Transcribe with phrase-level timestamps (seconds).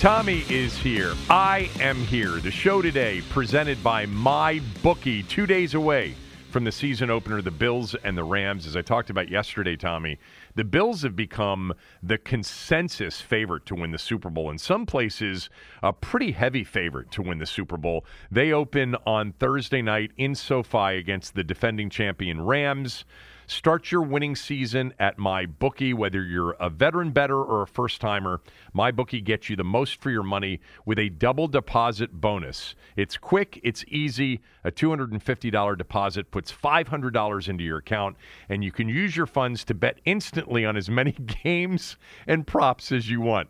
[0.00, 1.14] Tommy is here.
[1.30, 2.32] I am here.
[2.32, 6.14] The show today presented by My Bookie, two days away
[6.50, 8.66] from the season opener, the Bills and the Rams.
[8.66, 10.18] As I talked about yesterday, Tommy,
[10.54, 11.72] the Bills have become
[12.02, 14.50] the consensus favorite to win the Super Bowl.
[14.50, 15.48] In some places,
[15.82, 18.04] a pretty heavy favorite to win the Super Bowl.
[18.30, 23.06] They open on Thursday night in SoFi against the defending champion Rams.
[23.48, 28.40] Start your winning season at MyBookie, whether you're a veteran bettor or a first timer.
[28.74, 32.74] MyBookie gets you the most for your money with a double deposit bonus.
[32.96, 34.40] It's quick, it's easy.
[34.64, 38.16] A $250 deposit puts $500 into your account,
[38.48, 41.12] and you can use your funds to bet instantly on as many
[41.44, 43.48] games and props as you want.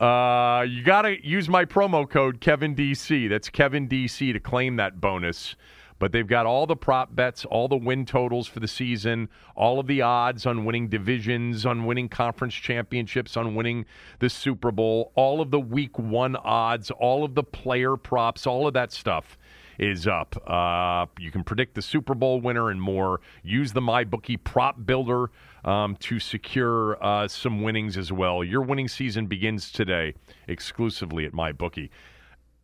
[0.00, 3.28] Uh, you got to use my promo code KevinDC.
[3.28, 5.54] That's KevinDC to claim that bonus.
[5.98, 9.80] But they've got all the prop bets, all the win totals for the season, all
[9.80, 13.84] of the odds on winning divisions, on winning conference championships, on winning
[14.20, 18.66] the Super Bowl, all of the week one odds, all of the player props, all
[18.66, 19.36] of that stuff
[19.78, 20.36] is up.
[20.48, 23.20] Uh, you can predict the Super Bowl winner and more.
[23.42, 25.30] Use the MyBookie prop builder
[25.64, 28.42] um, to secure uh, some winnings as well.
[28.42, 30.14] Your winning season begins today
[30.48, 31.90] exclusively at MyBookie.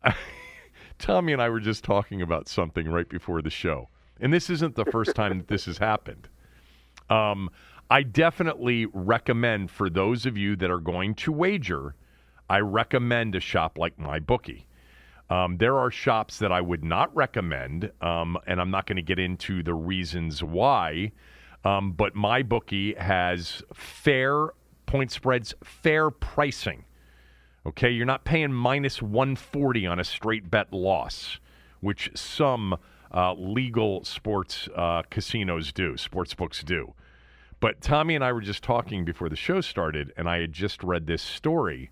[0.99, 3.89] Tommy and I were just talking about something right before the show,
[4.19, 6.29] and this isn't the first time that this has happened.
[7.09, 7.49] Um,
[7.89, 11.95] I definitely recommend for those of you that are going to wager,
[12.49, 14.65] I recommend a shop like MyBookie.
[15.29, 19.01] Um, there are shops that I would not recommend, um, and I'm not going to
[19.01, 21.11] get into the reasons why.
[21.63, 24.49] Um, but MyBookie has fair
[24.85, 26.85] point spreads, fair pricing.
[27.67, 31.39] Okay, you're not paying minus 140 on a straight bet loss,
[31.79, 32.77] which some
[33.11, 36.93] uh, legal sports uh, casinos do, sports books do.
[37.59, 40.83] But Tommy and I were just talking before the show started, and I had just
[40.83, 41.89] read this story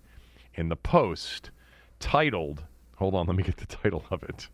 [0.54, 1.50] in the Post
[1.98, 2.62] titled,
[2.98, 4.48] hold on, let me get the title of it.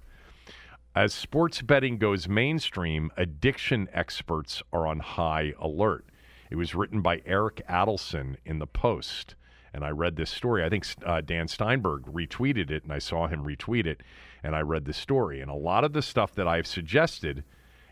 [0.95, 6.07] As sports betting goes mainstream, addiction experts are on high alert.
[6.51, 9.35] It was written by Eric Adelson in the Post
[9.73, 10.65] and I read this story.
[10.65, 14.03] I think uh, Dan Steinberg retweeted it, and I saw him retweet it,
[14.43, 15.41] and I read the story.
[15.41, 17.45] And a lot of the stuff that I've suggested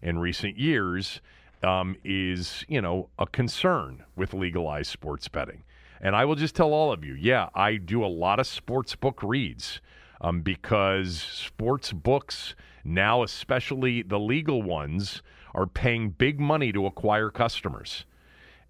[0.03, 1.21] in recent years
[1.63, 5.65] um, is, you know, a concern with legalized sports betting.
[6.01, 8.95] And I will just tell all of you, yeah, I do a lot of sports
[8.95, 9.81] book reads
[10.21, 15.23] um, because sports books now, especially the legal ones,
[15.55, 18.05] are paying big money to acquire customers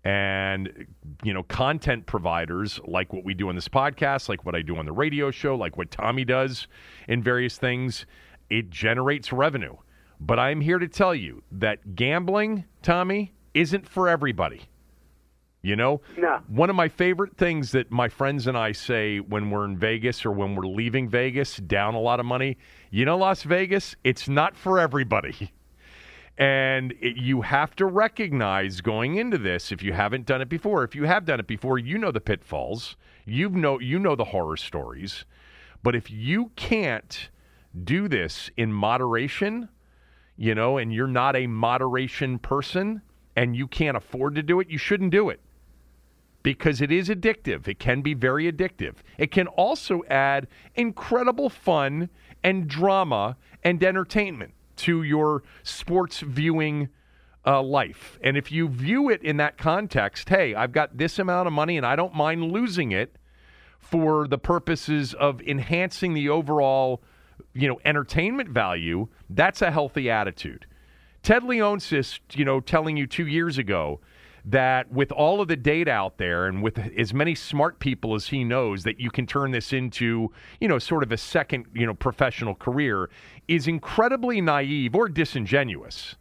[0.08, 0.86] and
[1.22, 4.74] you know content providers like what we do on this podcast like what i do
[4.78, 6.66] on the radio show like what tommy does
[7.08, 8.06] in various things
[8.48, 9.76] it generates revenue.
[10.18, 14.62] But i'm here to tell you that gambling tommy isn't for everybody.
[15.60, 16.00] You know?
[16.16, 16.40] No.
[16.46, 20.24] one of my favorite things that my friends and i say when we're in vegas
[20.24, 22.56] or when we're leaving vegas down a lot of money
[22.90, 25.52] you know las vegas it's not for everybody
[26.38, 30.84] And it, you have to recognize going into this, if you haven't done it before,
[30.84, 32.96] if you have done it before, you know the pitfalls,
[33.26, 35.24] you know you know the horror stories.
[35.82, 37.28] But if you can't
[37.84, 39.68] do this in moderation,
[40.36, 43.02] you know, and you're not a moderation person
[43.34, 45.40] and you can't afford to do it, you shouldn't do it.
[46.44, 47.66] Because it is addictive.
[47.66, 48.94] It can be very addictive.
[49.18, 50.46] It can also add
[50.76, 52.10] incredible fun
[52.44, 56.88] and drama and entertainment to your sports viewing
[57.46, 58.18] uh, life.
[58.22, 61.76] And if you view it in that context, hey, I've got this amount of money
[61.76, 63.16] and I don't mind losing it
[63.78, 67.02] for the purposes of enhancing the overall,
[67.54, 70.66] you know, entertainment value, that's a healthy attitude.
[71.22, 74.00] Ted Leonsis, you know, telling you two years ago
[74.50, 78.28] that with all of the data out there and with as many smart people as
[78.28, 81.84] he knows that you can turn this into, you know, sort of a second, you
[81.84, 83.10] know, professional career
[83.46, 86.16] is incredibly naive or disingenuous.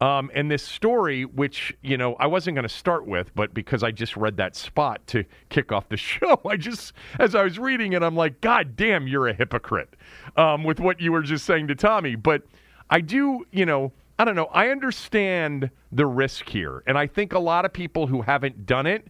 [0.00, 3.82] Um, and this story, which you know I wasn't going to start with, but because
[3.82, 7.58] I just read that spot to kick off the show, I just as I was
[7.58, 9.94] reading it, I'm like, God damn, you're a hypocrite
[10.36, 12.14] um, with what you were just saying to Tommy.
[12.14, 12.44] But
[12.88, 14.50] I do, you know, I don't know.
[14.52, 18.86] I understand the risk here, and I think a lot of people who haven't done
[18.86, 19.08] it,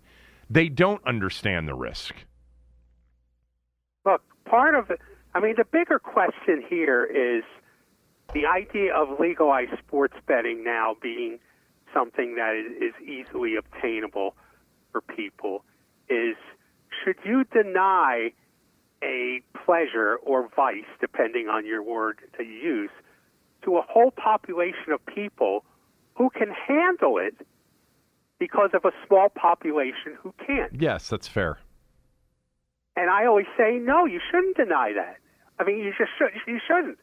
[0.48, 2.14] they don't understand the risk.
[4.06, 5.00] Look, part of it.
[5.34, 7.42] I mean, the bigger question here is
[8.34, 11.40] the idea of legalized sports betting now being
[11.92, 14.36] something that is, easily obtainable
[14.92, 15.64] for people
[16.08, 16.36] is
[17.02, 18.30] should you deny
[19.02, 22.90] a pleasure or vice, depending on your word you use,
[23.62, 25.64] to a whole population of people
[26.14, 27.34] who can handle it
[28.38, 30.72] because of a small population who can't?
[30.80, 31.58] Yes, that's fair.
[32.96, 35.16] And I always say, no, you shouldn't deny that.
[35.58, 36.98] I mean, you just should, you shouldn't.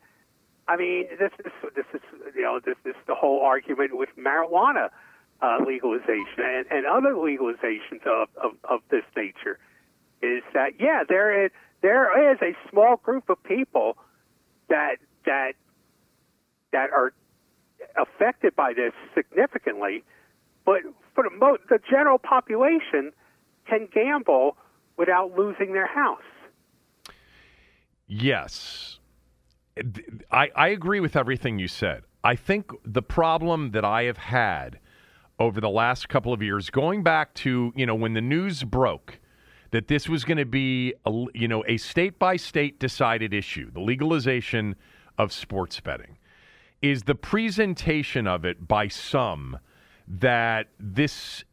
[0.68, 2.02] I mean, this is this is
[2.36, 4.90] you know this is the whole argument with marijuana
[5.42, 9.60] uh, legalization and, and other legalizations of, of, of this nature
[10.22, 11.52] is that yeah there is
[11.82, 13.98] there is a small group of people
[14.68, 14.96] that
[15.26, 15.54] that
[16.72, 17.14] that are
[17.98, 20.04] affected by this significantly,
[20.66, 20.82] but
[21.16, 23.12] for the mo- the general population
[23.68, 24.58] can gamble
[24.98, 26.22] without losing their house.
[28.08, 29.00] Yes,
[30.32, 32.04] I, I agree with everything you said.
[32.24, 34.80] I think the problem that I have had
[35.40, 39.20] over the last couple of years, going back to you know when the news broke
[39.72, 43.72] that this was going to be a, you know a state by state decided issue,
[43.72, 44.76] the legalization
[45.18, 46.17] of sports betting,
[46.82, 49.60] is the presentation of it by some
[50.08, 51.44] that this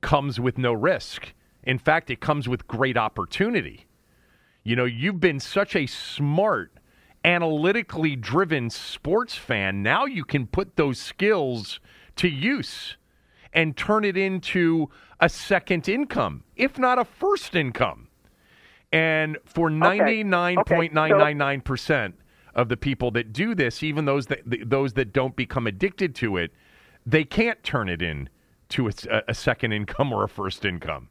[0.00, 1.32] comes with no risk.
[1.62, 3.86] In fact, it comes with great opportunity.
[4.62, 6.76] You know, you've been such a smart
[7.26, 11.80] analytically driven sports fan, now you can put those skills
[12.14, 12.96] to use
[13.52, 14.88] and turn it into
[15.18, 18.06] a second income, if not a first income.
[18.92, 22.12] And for 99.999%
[22.56, 26.38] of the people that do this, even those that those that don't become addicted to
[26.38, 26.52] it,
[27.04, 28.28] they can't turn it in
[28.70, 31.08] to a, a second income or a first income.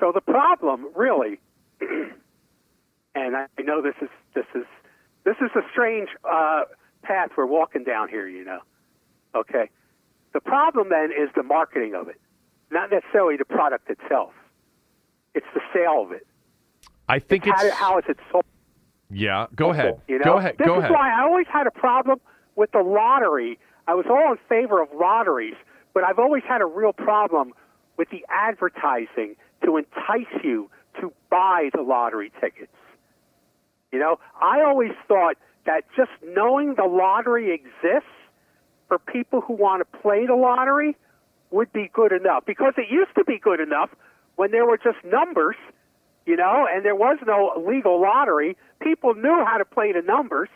[0.00, 1.38] So the problem, really,
[1.80, 4.64] and I know this is this is
[5.24, 6.62] this is a strange uh,
[7.02, 8.28] path we're walking down here.
[8.28, 8.60] You know,
[9.34, 9.68] okay.
[10.32, 12.18] The problem then is the marketing of it,
[12.70, 14.32] not necessarily the product itself.
[15.34, 16.26] It's the sale of it.
[17.08, 18.44] I think it's, it's how, how is it sold.
[19.12, 20.00] Yeah, go ahead.
[20.08, 20.24] You know?
[20.24, 20.56] Go ahead.
[20.58, 20.92] This go is ahead.
[20.92, 22.20] why I always had a problem
[22.56, 23.58] with the lottery.
[23.86, 25.54] I was all in favor of lotteries,
[25.94, 27.52] but I've always had a real problem
[27.96, 30.70] with the advertising to entice you
[31.00, 32.72] to buy the lottery tickets.
[33.92, 35.36] You know, I always thought
[35.66, 38.08] that just knowing the lottery exists
[38.88, 40.96] for people who want to play the lottery
[41.50, 43.90] would be good enough because it used to be good enough
[44.36, 45.56] when there were just numbers,
[46.26, 48.56] you know, and there was no legal lottery.
[48.80, 50.48] People knew how to play the numbers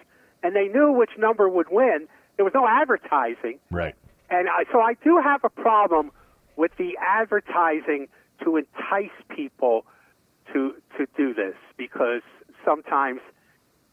[0.42, 2.06] and they knew which number would win.
[2.36, 3.58] There was no advertising.
[3.70, 3.94] Right.
[4.30, 6.10] And I, so I do have a problem
[6.56, 8.08] with the advertising
[8.44, 9.84] to entice people
[10.52, 12.22] to to do this because
[12.64, 13.20] sometimes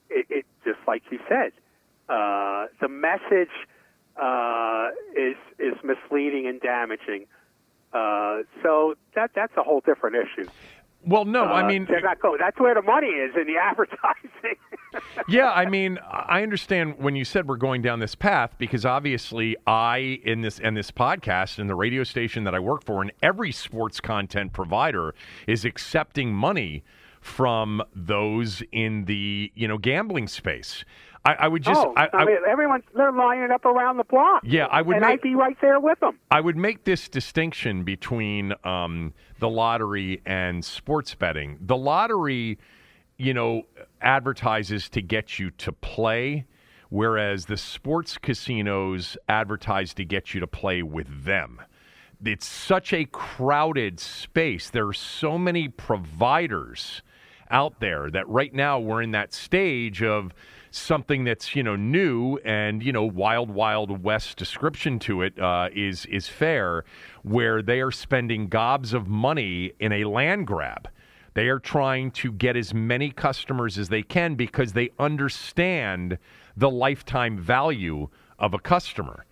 [0.10, 1.52] it, it just like you said,
[2.10, 3.54] uh, the message
[4.22, 7.26] uh, is is misleading and damaging.
[7.94, 10.50] Uh, so that that's a whole different issue.
[11.06, 12.18] Well, no, I Uh, mean, they're not.
[12.40, 14.56] That's where the money is in the advertising.
[15.28, 19.56] yeah, I mean, I understand when you said we're going down this path because obviously
[19.68, 23.12] I in this and this podcast and the radio station that I work for and
[23.22, 25.14] every sports content provider
[25.48, 26.84] is accepting money
[27.22, 30.84] from those in the you know gambling space.
[31.26, 34.44] I, I would just, oh, I, I, mean, everyone's they're lining up around the block.
[34.46, 36.20] Yeah, I would and make- I'd be right there with them.
[36.30, 41.58] I would make this distinction between um, the lottery and sports betting.
[41.62, 42.60] The lottery,
[43.18, 43.64] you know,
[44.02, 46.46] advertises to get you to play,
[46.90, 51.62] whereas the sports casinos advertise to get you to play with them.
[52.26, 54.70] It's such a crowded space.
[54.70, 57.02] There are so many providers
[57.50, 60.34] out there that right now we're in that stage of
[60.76, 65.70] something that's you know new and you know wild wild west description to it uh,
[65.74, 66.84] is is fair,
[67.24, 70.88] where they are spending gobs of money in a land grab.
[71.36, 76.18] They are trying to get as many customers as they can because they understand
[76.56, 79.26] the lifetime value of a customer.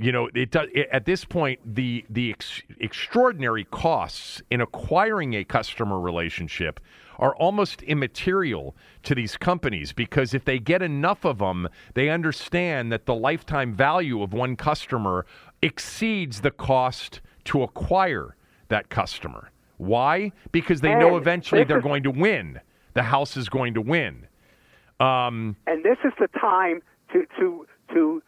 [0.00, 5.34] You know, it does it, at this point the the ex- extraordinary costs in acquiring
[5.34, 6.78] a customer relationship
[7.18, 12.92] are almost immaterial to these companies because if they get enough of them, they understand
[12.92, 15.26] that the lifetime value of one customer
[15.62, 18.36] exceeds the cost to acquire
[18.68, 19.50] that customer.
[19.78, 20.30] Why?
[20.52, 22.60] Because they know eventually they're going to win.
[22.94, 24.28] The house is going to win.
[25.00, 28.22] Um, and this is the time to to to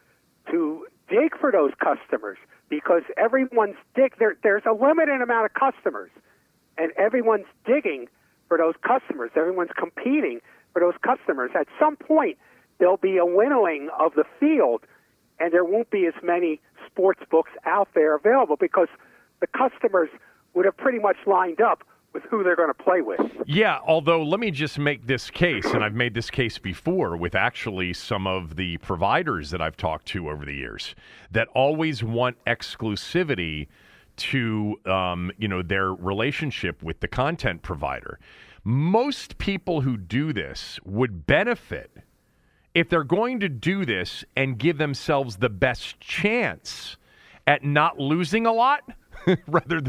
[0.50, 2.38] to dig for those customers
[2.68, 4.14] because everyone's dig.
[4.18, 6.10] There, there's a limited amount of customers,
[6.78, 8.08] and everyone's digging
[8.48, 9.30] for those customers.
[9.36, 10.40] Everyone's competing
[10.72, 11.50] for those customers.
[11.54, 12.38] At some point,
[12.78, 14.82] there'll be a winnowing of the field,
[15.38, 18.88] and there won't be as many sports books out there available because
[19.40, 20.08] the customers
[20.54, 23.20] would have pretty much lined up with who they're going to play with.
[23.46, 27.34] Yeah, although let me just make this case, and I've made this case before with
[27.34, 30.94] actually some of the providers that I've talked to over the years
[31.30, 33.68] that always want exclusivity
[34.16, 38.18] to um, you know their relationship with the content provider.
[38.64, 41.90] Most people who do this would benefit
[42.74, 46.96] if they're going to do this and give themselves the best chance
[47.46, 48.82] at not losing a lot
[49.46, 49.80] rather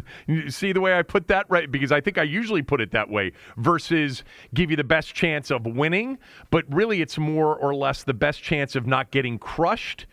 [0.50, 3.10] see the way I put that right because I think I usually put it that
[3.10, 4.24] way versus
[4.54, 6.18] give you the best chance of winning,
[6.50, 10.06] but really it's more or less the best chance of not getting crushed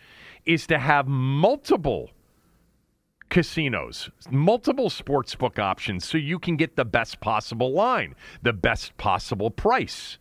[0.45, 2.11] is to have multiple
[3.29, 9.51] casinos, multiple sportsbook options so you can get the best possible line, the best possible
[9.51, 10.19] price.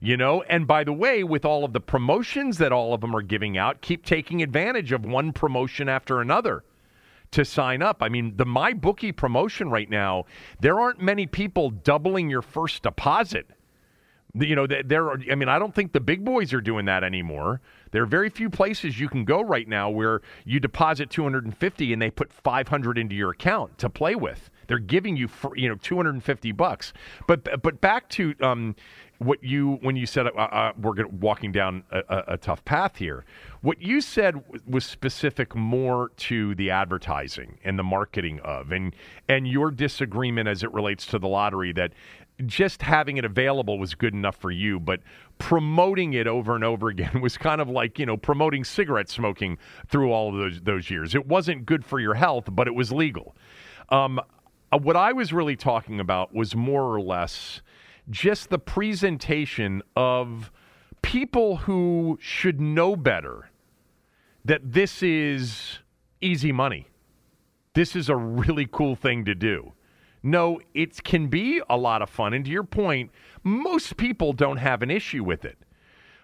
[0.00, 3.16] You know, and by the way, with all of the promotions that all of them
[3.16, 6.62] are giving out, keep taking advantage of one promotion after another
[7.34, 7.98] to sign up.
[8.00, 10.24] I mean, the my bookie promotion right now,
[10.60, 13.46] there aren't many people doubling your first deposit.
[14.36, 17.04] You know, there are, I mean, I don't think the big boys are doing that
[17.04, 17.60] anymore.
[17.92, 22.02] There are very few places you can go right now where you deposit 250 and
[22.02, 24.50] they put 500 into your account to play with.
[24.66, 26.92] They're giving you, you know, 250 bucks.
[27.28, 28.74] But but back to um,
[29.24, 32.96] what you when you said uh, uh, we're walking down a, a, a, tough path
[32.96, 33.24] here.
[33.62, 38.94] What you said was specific more to the advertising and the marketing of, and
[39.28, 41.92] and your disagreement as it relates to the lottery that
[42.46, 45.00] just having it available was good enough for you, but
[45.38, 49.58] promoting it over and over again was kind of like you know promoting cigarette smoking
[49.88, 51.14] through all of those those years.
[51.14, 53.34] It wasn't good for your health, but it was legal.
[53.88, 54.20] Um,
[54.72, 57.62] uh, what I was really talking about was more or less
[58.10, 60.50] just the presentation of
[61.02, 63.50] people who should know better
[64.44, 65.78] that this is
[66.20, 66.88] easy money.
[67.74, 69.72] This is a really cool thing to do.
[70.22, 72.32] No, it can be a lot of fun.
[72.32, 73.10] And to your point,
[73.42, 75.58] most people don't have an issue with it.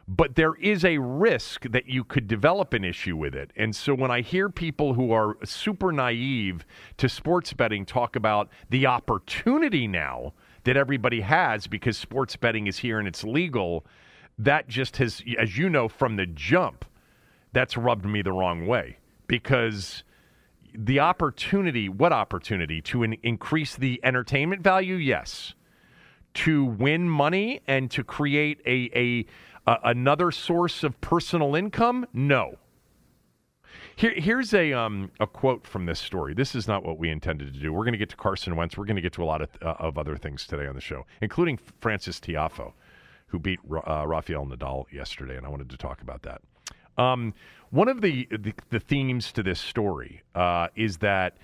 [0.09, 3.53] But there is a risk that you could develop an issue with it.
[3.57, 6.65] And so when I hear people who are super naive
[6.97, 10.33] to sports betting talk about the opportunity now
[10.65, 13.85] that everybody has because sports betting is here and it's legal,
[14.39, 16.85] that just has, as you know from the jump,
[17.53, 20.05] that's rubbed me the wrong way because
[20.75, 22.81] the opportunity, what opportunity?
[22.83, 24.95] To in- increase the entertainment value?
[24.95, 25.55] Yes.
[26.35, 29.27] To win money and to create a, a,
[29.67, 32.07] a another source of personal income?
[32.13, 32.57] No.
[34.01, 36.33] Here, here's a um, a quote from this story.
[36.33, 37.71] This is not what we intended to do.
[37.71, 38.79] We're going to get to Carson Wentz.
[38.79, 40.81] We're going to get to a lot of, uh, of other things today on the
[40.81, 42.73] show, including Frances Tiafoe,
[43.27, 46.41] who beat uh, Rafael Nadal yesterday, and I wanted to talk about that.
[46.97, 47.35] Um,
[47.69, 51.37] one of the, the, the themes to this story uh, is that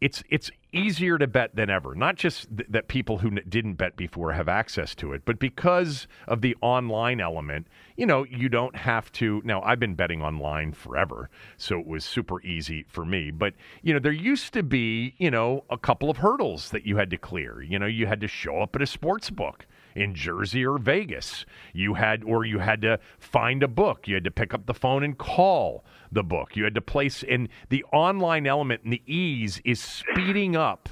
[0.00, 1.94] it's it's easier to bet than ever.
[1.94, 5.38] Not just th- that people who n- didn't bet before have access to it, but
[5.38, 7.66] because of the online element,
[7.96, 9.40] you know, you don't have to.
[9.44, 13.30] Now, I've been betting online forever, so it was super easy for me.
[13.30, 16.96] But you know, there used to be, you know, a couple of hurdles that you
[16.96, 17.62] had to clear.
[17.62, 21.46] You know, you had to show up at a sports book in Jersey or Vegas.
[21.72, 24.08] You had, or you had to find a book.
[24.08, 26.56] You had to pick up the phone and call the book.
[26.56, 30.88] You had to place in the online element and the ease is speeding up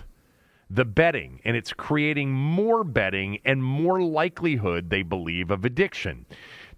[0.71, 6.25] the betting and it's creating more betting and more likelihood, they believe, of addiction.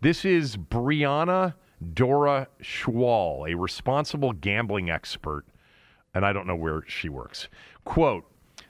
[0.00, 1.54] This is Brianna
[1.93, 5.45] Dora Schwal, a responsible gambling expert,
[6.12, 7.49] and I don't know where she works.
[7.85, 8.25] Quote,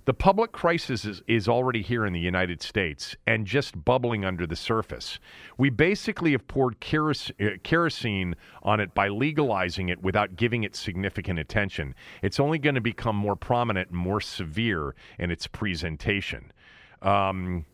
[0.07, 4.47] The public crisis is, is already here in the United States and just bubbling under
[4.47, 5.19] the surface.
[5.57, 10.77] We basically have poured keros- uh, kerosene on it by legalizing it without giving it
[10.77, 11.95] significant attention.
[12.23, 16.53] It's only going to become more prominent and more severe in its presentation.
[17.01, 17.65] Um,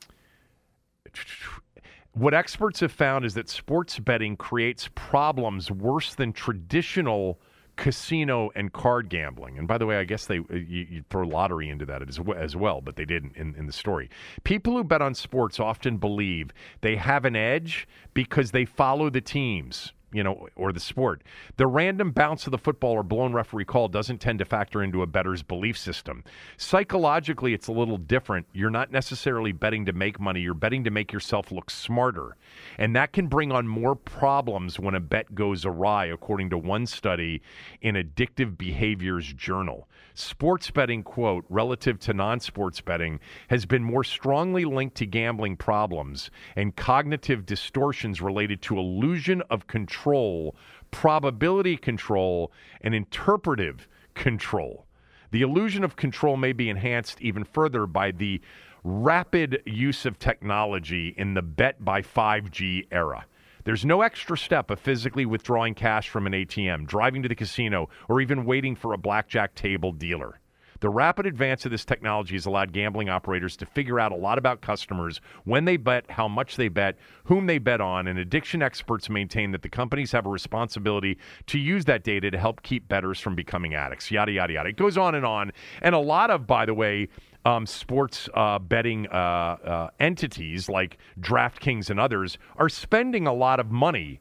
[2.12, 7.40] what experts have found is that sports betting creates problems worse than traditional
[7.80, 9.56] casino and card gambling.
[9.58, 12.20] And by the way, I guess they uh, you, you throw lottery into that as,
[12.36, 14.10] as well, but they didn't in, in the story.
[14.44, 16.50] People who bet on sports often believe
[16.82, 21.22] they have an edge because they follow the teams you know, or the sport.
[21.56, 25.02] The random bounce of the football or blown referee call doesn't tend to factor into
[25.02, 26.24] a bettor's belief system.
[26.56, 28.46] Psychologically, it's a little different.
[28.52, 32.36] You're not necessarily betting to make money, you're betting to make yourself look smarter.
[32.78, 36.86] And that can bring on more problems when a bet goes awry, according to one
[36.86, 37.42] study
[37.80, 39.88] in Addictive Behaviors Journal.
[40.14, 45.56] Sports betting, quote, relative to non sports betting, has been more strongly linked to gambling
[45.56, 49.99] problems and cognitive distortions related to illusion of control,
[50.90, 54.86] probability control, and interpretive control.
[55.30, 58.40] The illusion of control may be enhanced even further by the
[58.82, 63.26] rapid use of technology in the bet by 5G era.
[63.64, 67.90] There's no extra step of physically withdrawing cash from an ATM, driving to the casino,
[68.08, 70.39] or even waiting for a blackjack table dealer.
[70.80, 74.38] The rapid advance of this technology has allowed gambling operators to figure out a lot
[74.38, 78.62] about customers, when they bet, how much they bet, whom they bet on, and addiction
[78.62, 82.88] experts maintain that the companies have a responsibility to use that data to help keep
[82.88, 84.70] bettors from becoming addicts, yada, yada, yada.
[84.70, 85.52] It goes on and on.
[85.82, 87.08] And a lot of, by the way,
[87.44, 93.60] um, sports uh, betting uh, uh, entities like DraftKings and others are spending a lot
[93.60, 94.20] of money.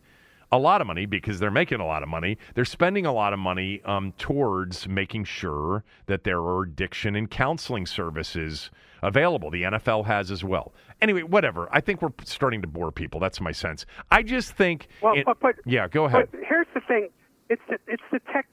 [0.52, 2.38] A lot of money because they're making a lot of money.
[2.56, 7.30] They're spending a lot of money um, towards making sure that there are addiction and
[7.30, 8.72] counseling services
[9.04, 9.52] available.
[9.52, 10.74] The NFL has as well.
[11.02, 11.68] Anyway, whatever.
[11.72, 13.20] I think we're starting to bore people.
[13.20, 13.86] That's my sense.
[14.12, 14.88] I just think.
[15.02, 16.30] Well, it, but, but yeah, go ahead.
[16.32, 17.10] But here's the thing:
[17.50, 18.48] it's the, it's the tech,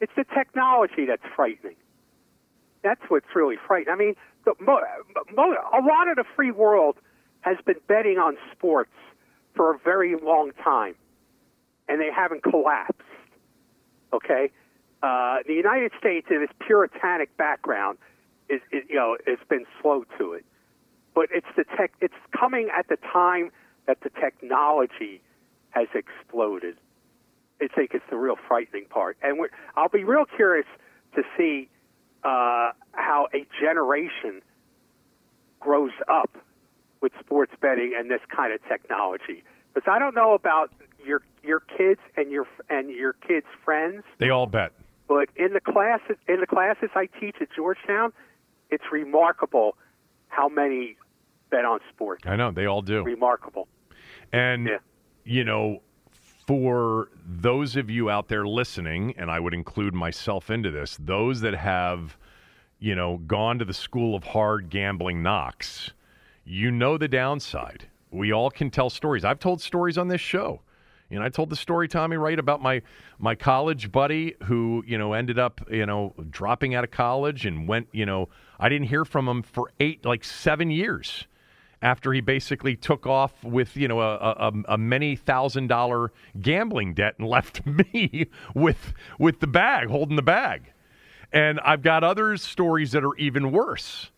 [0.00, 1.76] it's the technology that's frightening.
[2.82, 3.92] That's what's really frightening.
[3.92, 4.14] I mean,
[4.44, 4.80] the, mo,
[5.34, 6.96] mo, a lot of the free world
[7.42, 8.92] has been betting on sports
[9.54, 10.94] for a very long time,
[11.90, 13.02] and they haven't collapsed.
[14.12, 14.50] Okay,
[15.02, 17.98] uh, the United States, in its puritanic background,
[18.48, 20.44] is, is you know has been slow to it,
[21.14, 21.92] but it's the tech.
[22.00, 23.50] It's coming at the time
[23.86, 25.20] that the technology
[25.70, 26.76] has exploded.
[27.62, 30.66] I think it's the real frightening part, and I'll be real curious
[31.14, 31.68] to see
[32.24, 34.40] uh, how a generation
[35.58, 36.36] grows up
[37.00, 39.44] with sports betting and this kind of technology.
[39.72, 40.72] Because I don't know about
[41.04, 44.02] your your kids and your and your kids' friends.
[44.18, 44.72] They all bet.
[45.08, 48.12] But in the classes in the classes I teach at Georgetown,
[48.70, 49.76] it's remarkable
[50.28, 50.96] how many
[51.50, 52.24] bet on sports.
[52.26, 53.02] I know they all do.
[53.02, 53.68] Remarkable.
[54.32, 54.78] And yeah.
[55.24, 55.80] you know,
[56.46, 61.40] for those of you out there listening, and I would include myself into this, those
[61.42, 62.16] that have,
[62.78, 65.92] you know, gone to the school of hard gambling knocks,
[66.44, 67.88] you know the downside.
[68.10, 69.24] We all can tell stories.
[69.24, 70.62] I've told stories on this show.
[71.18, 72.82] Know, I told the story, Tommy, right, about my
[73.18, 77.66] my college buddy who, you know, ended up, you know, dropping out of college and
[77.66, 81.26] went, you know, I didn't hear from him for eight, like seven years
[81.82, 86.94] after he basically took off with you know a, a, a, many thousand dollar gambling
[86.94, 90.72] debt and left me with with the bag holding the bag.
[91.32, 94.10] And i've got other stories that are even worse.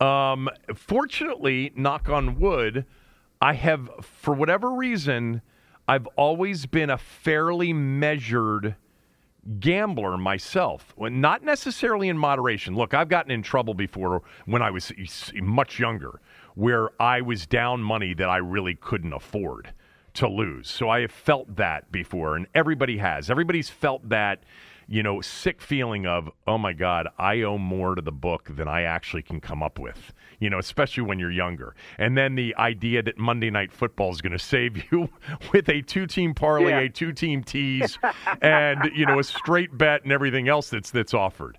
[0.00, 2.86] Um, fortunately knock on wood
[3.40, 5.42] i have for whatever reason
[5.90, 8.74] i've always been a fairly measured
[9.58, 12.74] gambler myself, not necessarily in moderation.
[12.74, 14.92] Look, I've gotten in trouble before when I was
[15.34, 16.20] much younger
[16.54, 19.72] where I was down money that I really couldn't afford
[20.14, 20.68] to lose.
[20.68, 23.30] So I have felt that before, and everybody has.
[23.30, 24.42] Everybody's felt that,
[24.88, 28.68] you know, sick feeling of, oh my God, I owe more to the book than
[28.68, 31.74] I actually can come up with, you know, especially when you're younger.
[31.98, 35.08] And then the idea that Monday Night Football is going to save you
[35.52, 36.78] with a two team parlay, Yeah.
[36.80, 37.98] a two team tease,
[38.42, 41.58] and, you know, a straight bet and everything else that's, that's offered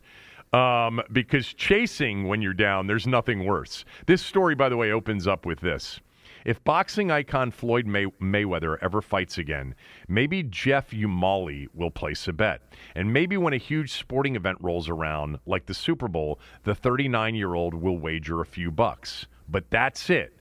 [0.54, 3.86] um, because chasing when you're down, there's nothing worse.
[4.06, 6.00] This story, by the way, opens up with this.
[6.46, 9.76] If boxing icon Floyd May- Mayweather ever fights again,
[10.08, 12.62] maybe Jeff Umali will place a bet.
[12.96, 17.36] And maybe when a huge sporting event rolls around, like the Super Bowl, the 39
[17.36, 19.28] year old will wager a few bucks.
[19.48, 20.34] But that's it.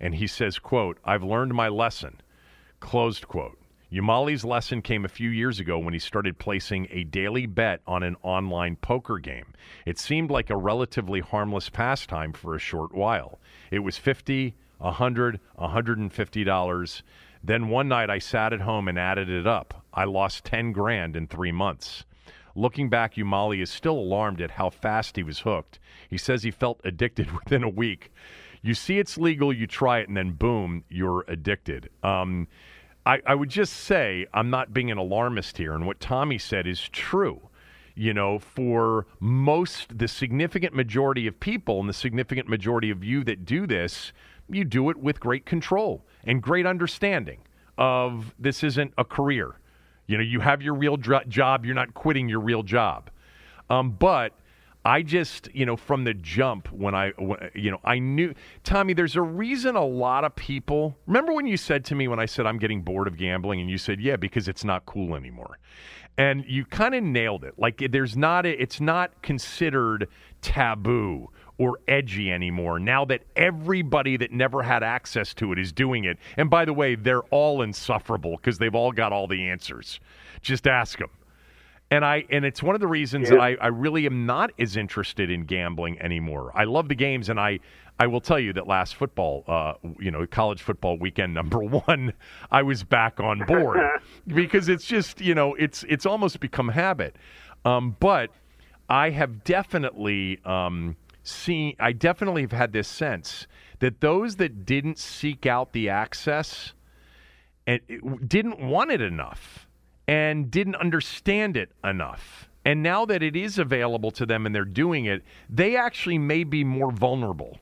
[0.00, 2.20] And he says, quote, I've learned my lesson.
[2.80, 3.58] Closed quote.
[3.92, 8.02] Umali's lesson came a few years ago when he started placing a daily bet on
[8.02, 9.54] an online poker game.
[9.86, 13.38] It seemed like a relatively harmless pastime for a short while.
[13.70, 17.02] It was 50, 100, 150 dollars.
[17.42, 19.84] Then one night I sat at home and added it up.
[19.92, 22.04] I lost 10 grand in 3 months.
[22.56, 25.78] Looking back, Umali is still alarmed at how fast he was hooked.
[26.08, 28.12] He says he felt addicted within a week.
[28.62, 31.90] You see it's legal, you try it, and then boom, you're addicted.
[32.02, 32.48] Um,
[33.04, 36.66] I, I would just say I'm not being an alarmist here, and what Tommy said
[36.66, 37.48] is true.
[37.96, 43.22] You know, for most, the significant majority of people and the significant majority of you
[43.24, 44.12] that do this,
[44.48, 47.40] you do it with great control and great understanding
[47.78, 49.58] of this isn't a career.
[50.06, 53.10] You know, you have your real dr- job, you're not quitting your real job.
[53.70, 54.32] Um, but
[54.84, 57.12] I just, you know, from the jump when I,
[57.54, 60.94] you know, I knew, Tommy, there's a reason a lot of people.
[61.06, 63.70] Remember when you said to me when I said I'm getting bored of gambling, and
[63.70, 65.58] you said, yeah, because it's not cool anymore.
[66.18, 67.54] And you kind of nailed it.
[67.56, 70.08] Like there's not, a, it's not considered
[70.42, 76.04] taboo or edgy anymore now that everybody that never had access to it is doing
[76.04, 76.18] it.
[76.36, 80.00] And by the way, they're all insufferable because they've all got all the answers.
[80.42, 81.10] Just ask them
[81.90, 83.36] and I and it's one of the reasons yeah.
[83.36, 86.50] that I, I really am not as interested in gambling anymore.
[86.54, 87.60] I love the games, and I
[87.98, 92.12] I will tell you that last football, uh, you know, college football weekend number one,
[92.50, 93.80] I was back on board
[94.26, 97.16] because it's just you know it's it's almost become habit.
[97.64, 98.30] Um, but
[98.88, 103.46] I have definitely um, seen, I definitely have had this sense
[103.80, 106.72] that those that didn't seek out the access
[107.66, 107.80] and
[108.26, 109.66] didn't want it enough
[110.06, 112.48] and didn't understand it enough.
[112.64, 116.44] And now that it is available to them and they're doing it, they actually may
[116.44, 117.58] be more vulnerable.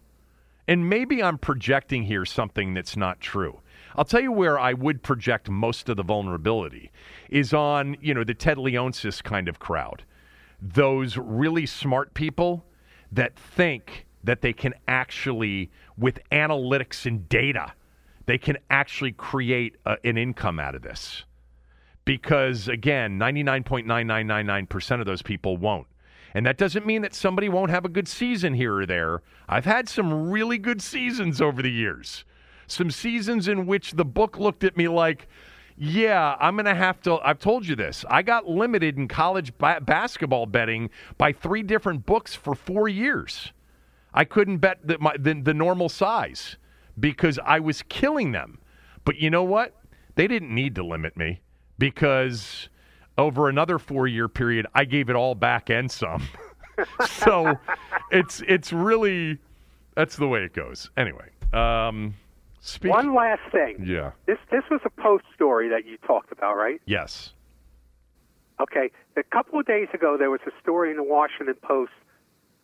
[0.69, 3.61] And maybe I'm projecting here something that's not true.
[3.97, 6.91] I'll tell you where I would project most of the vulnerability
[7.29, 10.05] is on, you know, the Ted Leonsis kind of crowd.
[10.61, 12.65] Those really smart people
[13.13, 17.73] that think that they can actually, with analytics and data,
[18.27, 21.25] they can actually create a, an income out of this
[22.05, 25.87] because, again, 99.9999% of those people won't.
[26.35, 29.23] And that doesn't mean that somebody won't have a good season here or there.
[29.49, 32.25] I've had some really good seasons over the years.
[32.67, 35.29] Some seasons in which the book looked at me like,
[35.77, 37.19] yeah, I'm going to have to.
[37.27, 38.05] I've told you this.
[38.09, 43.53] I got limited in college ba- basketball betting by three different books for four years.
[44.15, 46.57] I couldn't bet the, my, the, the normal size
[46.99, 48.59] because I was killing them.
[49.05, 49.75] But you know what?
[50.15, 51.41] They didn't need to limit me
[51.79, 52.69] because
[53.17, 56.29] over another four year period, I gave it all back and some.
[57.07, 57.59] so
[58.11, 59.39] it's it's really
[59.95, 60.91] that's the way it goes.
[60.97, 62.15] Anyway, um,
[62.63, 63.85] speak- one last thing.
[63.85, 66.81] Yeah, this this was a post story that you talked about, right?
[66.87, 67.35] Yes.
[68.61, 71.93] Okay, a couple of days ago, there was a story in the Washington Post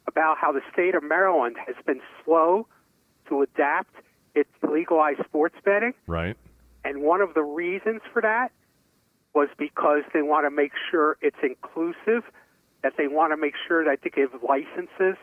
[0.07, 2.67] about how the state of Maryland has been slow
[3.29, 3.95] to adapt
[4.35, 5.93] its legalized sports betting.
[6.07, 6.37] Right.
[6.85, 8.53] And one of the reasons for that
[9.35, 12.25] was because they want to make sure it's inclusive,
[12.83, 15.17] that they want to make sure that they give licenses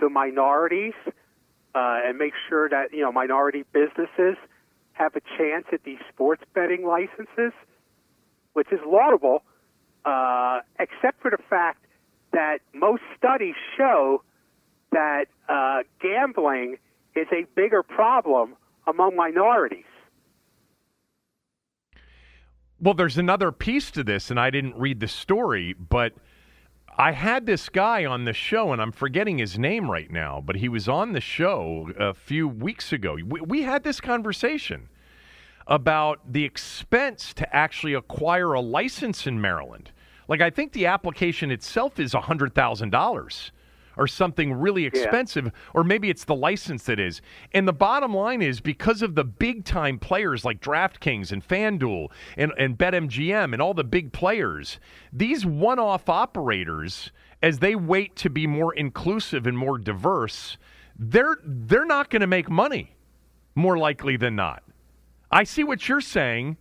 [0.00, 0.94] to minorities
[1.76, 4.36] uh, and make sure that you know minority businesses
[4.94, 7.52] have a chance at these sports betting licenses,
[8.54, 9.42] which is laudable,
[10.06, 11.84] uh, except for the fact
[12.32, 14.22] that most studies show
[14.92, 16.78] that uh, gambling
[17.14, 19.84] is a bigger problem among minorities.
[22.80, 26.12] Well, there's another piece to this, and I didn't read the story, but
[26.98, 30.56] I had this guy on the show, and I'm forgetting his name right now, but
[30.56, 33.18] he was on the show a few weeks ago.
[33.22, 34.88] We, we had this conversation
[35.66, 39.90] about the expense to actually acquire a license in Maryland.
[40.26, 43.50] Like, I think the application itself is $100,000
[43.96, 45.50] or something really expensive, yeah.
[45.74, 47.20] or maybe it's the license that is.
[47.52, 52.08] And the bottom line is because of the big time players like DraftKings and FanDuel
[52.36, 54.78] and, and BetMGM and all the big players,
[55.12, 57.10] these one off operators,
[57.42, 60.56] as they wait to be more inclusive and more diverse,
[60.98, 62.94] they're they're not going to make money
[63.54, 64.62] more likely than not.
[65.30, 66.56] I see what you're saying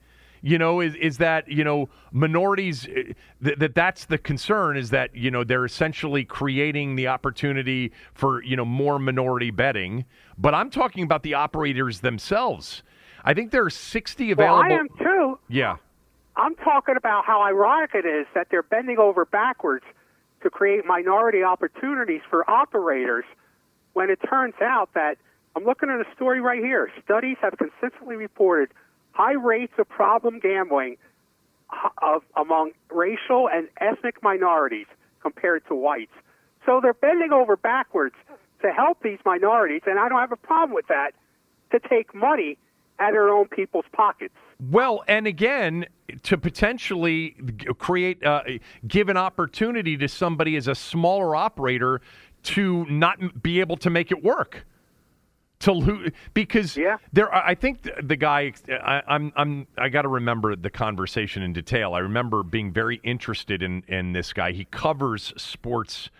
[0.45, 4.91] you know, is, is that, you know, minorities, eh, th- that that's the concern is
[4.91, 10.05] that, you know, they're essentially creating the opportunity for, you know, more minority betting.
[10.37, 12.83] But I'm talking about the operators themselves.
[13.23, 14.57] I think there are 60 available.
[14.59, 15.39] Well, I am too.
[15.49, 15.77] Yeah.
[16.35, 19.85] I'm talking about how ironic it is that they're bending over backwards
[20.43, 23.25] to create minority opportunities for operators
[23.93, 25.17] when it turns out that
[25.55, 26.91] I'm looking at a story right here.
[27.03, 28.69] Studies have consistently reported
[29.15, 30.97] high rates of problem gambling
[32.01, 34.87] of among racial and ethnic minorities
[35.21, 36.11] compared to whites.
[36.65, 38.15] So they're bending over backwards
[38.61, 41.11] to help these minorities, and I don't have a problem with that,
[41.71, 42.57] to take money
[42.99, 44.33] out of their own people's pockets.
[44.59, 45.85] Well, and again,
[46.23, 47.35] to potentially
[47.77, 48.43] create, uh,
[48.85, 52.01] give an opportunity to somebody as a smaller operator
[52.43, 54.65] to not be able to make it work.
[55.65, 56.97] To lose because yeah.
[57.11, 58.53] there, I think the, the guy.
[58.69, 61.95] I, I'm, I'm, I got to remember the conversation in detail.
[61.95, 64.51] I remember being very interested in in this guy.
[64.51, 66.11] He covers sports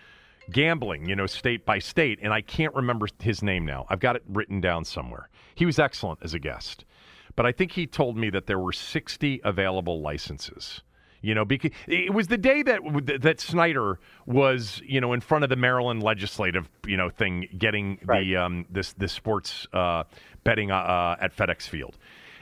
[0.52, 3.86] gambling, you know, state by state, and I can't remember his name now.
[3.90, 5.30] I've got it written down somewhere.
[5.54, 6.86] He was excellent as a guest,
[7.36, 10.82] but I think he told me that there were 60 available licenses.
[11.26, 12.82] You know, because it was the day that
[13.22, 17.98] that Snyder was, you know, in front of the Maryland legislative, you know, thing, getting
[18.06, 18.24] right.
[18.24, 20.04] the um, this this sports uh,
[20.44, 21.98] betting uh, uh at FedEx Field.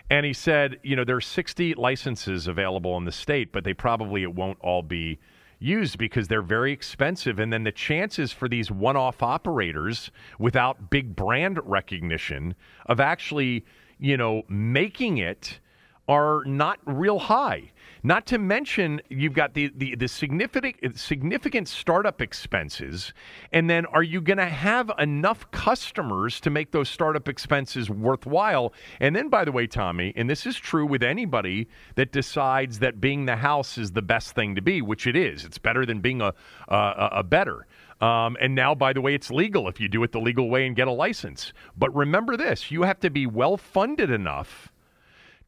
[0.09, 3.73] And he said, you know, there are 60 licenses available in the state, but they
[3.73, 5.17] probably it won't all be
[5.59, 7.39] used because they're very expensive.
[7.39, 12.53] And then the chances for these one off operators without big brand recognition
[12.87, 13.65] of actually,
[13.97, 15.61] you know, making it
[16.07, 17.71] are not real high.
[18.05, 23.13] Not to mention, you've got the, the, the significant significant startup expenses,
[23.53, 28.73] and then are you going to have enough customers to make those startup expenses worthwhile?
[28.99, 32.99] And then, by the way, Tommy, and this is true with anybody that decides that
[32.99, 35.45] being the house is the best thing to be, which it is.
[35.45, 36.33] It's better than being a
[36.67, 37.67] a, a bettor.
[38.01, 40.67] Um, and now, by the way, it's legal if you do it the legal way
[40.67, 41.53] and get a license.
[41.77, 44.72] But remember this: you have to be well funded enough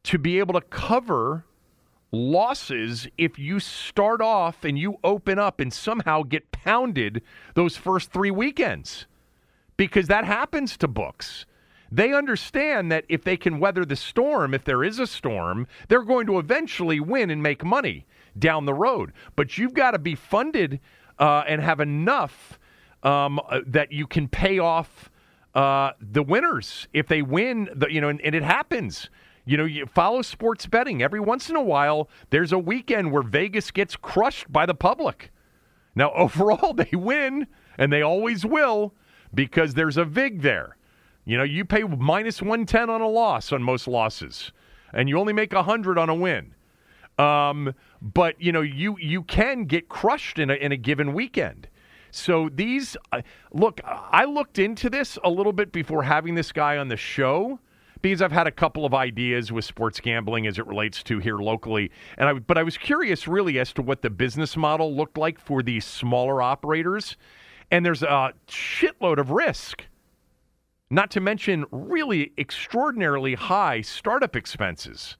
[0.06, 1.44] to be able to cover
[2.12, 7.22] losses if you start off and you open up and somehow get pounded
[7.54, 9.06] those first three weekends
[9.76, 11.44] because that happens to books.
[11.90, 16.02] They understand that if they can weather the storm, if there is a storm, they're
[16.02, 18.06] going to eventually win and make money
[18.38, 19.12] down the road.
[19.34, 20.80] But you've got to be funded
[21.18, 22.58] uh, and have enough
[23.02, 25.10] um, uh, that you can pay off
[25.54, 27.68] uh, the winners if they win.
[27.74, 29.10] The, you know, and, and it happens.
[29.48, 31.02] You know, you follow sports betting.
[31.02, 35.30] Every once in a while, there's a weekend where Vegas gets crushed by the public.
[35.94, 37.46] Now, overall, they win,
[37.78, 38.92] and they always will
[39.32, 40.76] because there's a VIG there.
[41.24, 44.52] You know, you pay minus 110 on a loss on most losses,
[44.92, 46.52] and you only make 100 on a win.
[47.18, 51.68] Um, but, you know, you, you can get crushed in a, in a given weekend.
[52.10, 56.78] So these, uh, look, I looked into this a little bit before having this guy
[56.78, 57.58] on the show
[58.02, 61.38] because I've had a couple of ideas with sports gambling as it relates to here
[61.38, 65.18] locally, and I, but I was curious really as to what the business model looked
[65.18, 67.16] like for these smaller operators,
[67.70, 69.84] and there's a shitload of risk.
[70.88, 75.16] Not to mention really extraordinarily high startup expenses.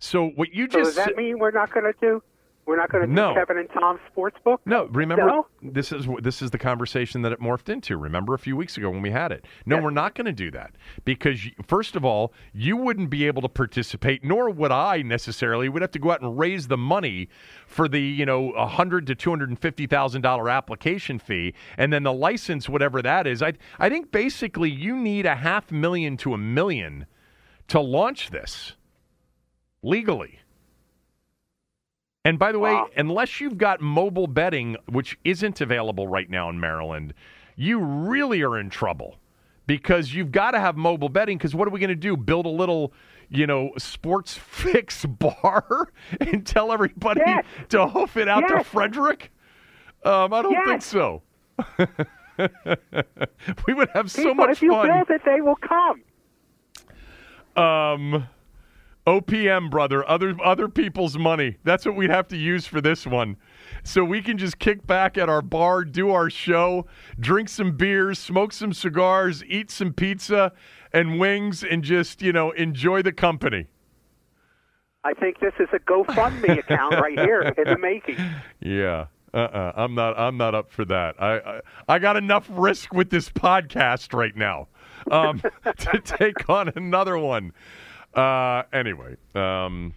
[0.00, 2.22] So what you just so does that mean we're not going to do
[2.64, 3.34] we're not going to no.
[3.34, 4.60] do Kevin and Tom's sports book.
[4.64, 5.46] No, remember no?
[5.62, 7.96] this is this is the conversation that it morphed into.
[7.96, 9.44] Remember a few weeks ago when we had it.
[9.66, 9.84] No, yes.
[9.84, 10.72] we're not going to do that
[11.04, 15.68] because first of all, you wouldn't be able to participate, nor would I necessarily.
[15.68, 17.28] We'd have to go out and raise the money
[17.66, 21.54] for the you know a hundred to two hundred and fifty thousand dollar application fee,
[21.76, 23.42] and then the license, whatever that is.
[23.42, 27.06] I I think basically you need a half million to a million
[27.68, 28.74] to launch this
[29.82, 30.38] legally.
[32.24, 36.60] And by the way, unless you've got mobile betting, which isn't available right now in
[36.60, 37.14] Maryland,
[37.56, 39.16] you really are in trouble
[39.66, 41.36] because you've got to have mobile betting.
[41.36, 42.16] Because what are we going to do?
[42.16, 42.92] Build a little,
[43.28, 45.88] you know, sports fix bar
[46.20, 47.44] and tell everybody yes.
[47.70, 48.64] to hoof it out yes.
[48.64, 49.32] to Frederick?
[50.04, 50.66] Um, I don't yes.
[50.68, 51.22] think so.
[53.66, 54.86] we would have People, so much if you fun.
[54.86, 56.02] build it, they will come.
[57.56, 58.28] Um.
[59.06, 61.56] OPM, brother, other other people's money.
[61.64, 63.36] That's what we'd have to use for this one.
[63.82, 66.86] So we can just kick back at our bar, do our show,
[67.18, 70.52] drink some beers, smoke some cigars, eat some pizza
[70.92, 73.66] and wings, and just, you know, enjoy the company.
[75.04, 78.18] I think this is a GoFundMe account right here in the making.
[78.60, 79.06] Yeah.
[79.34, 79.72] Uh-uh.
[79.74, 81.20] I'm not I'm not up for that.
[81.20, 84.68] I I, I got enough risk with this podcast right now.
[85.10, 85.42] Um,
[85.78, 87.52] to take on another one.
[88.14, 89.94] Uh, anyway, um,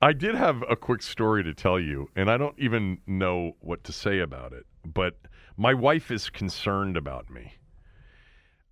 [0.00, 3.84] I did have a quick story to tell you, and I don't even know what
[3.84, 4.66] to say about it.
[4.84, 5.16] But
[5.56, 7.54] my wife is concerned about me.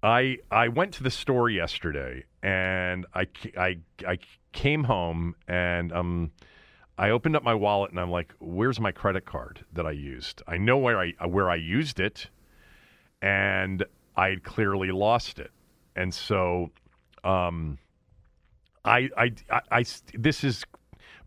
[0.02, 4.18] I I went to the store yesterday, and I I I
[4.52, 6.32] came home, and um.
[6.98, 10.42] I opened up my wallet and I'm like, "Where's my credit card that I used?
[10.46, 12.28] I know where I where I used it,
[13.22, 13.82] and
[14.18, 15.50] I clearly lost it,
[15.96, 16.72] and so
[17.24, 17.78] um,
[18.84, 20.64] I, I, I, I, this is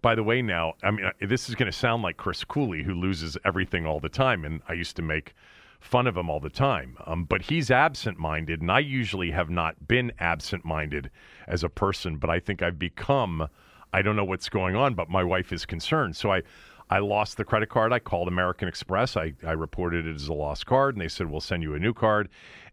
[0.03, 2.83] by the way, now, I mean, uh, this is going to sound like Chris Cooley,
[2.83, 4.43] who loses everything all the time.
[4.43, 5.33] And I used to make
[5.79, 6.97] fun of him all the time.
[7.07, 8.61] Um, but he's absent minded.
[8.61, 11.09] And I usually have not been absent minded
[11.47, 13.47] as a person, but I think I've become,
[13.93, 16.17] I don't know what's going on, but my wife is concerned.
[16.17, 16.41] So I,
[16.89, 17.93] I lost the credit card.
[17.93, 19.15] I called American Express.
[19.15, 21.79] I, I reported it as a lost card, and they said, We'll send you a
[21.79, 22.27] new card.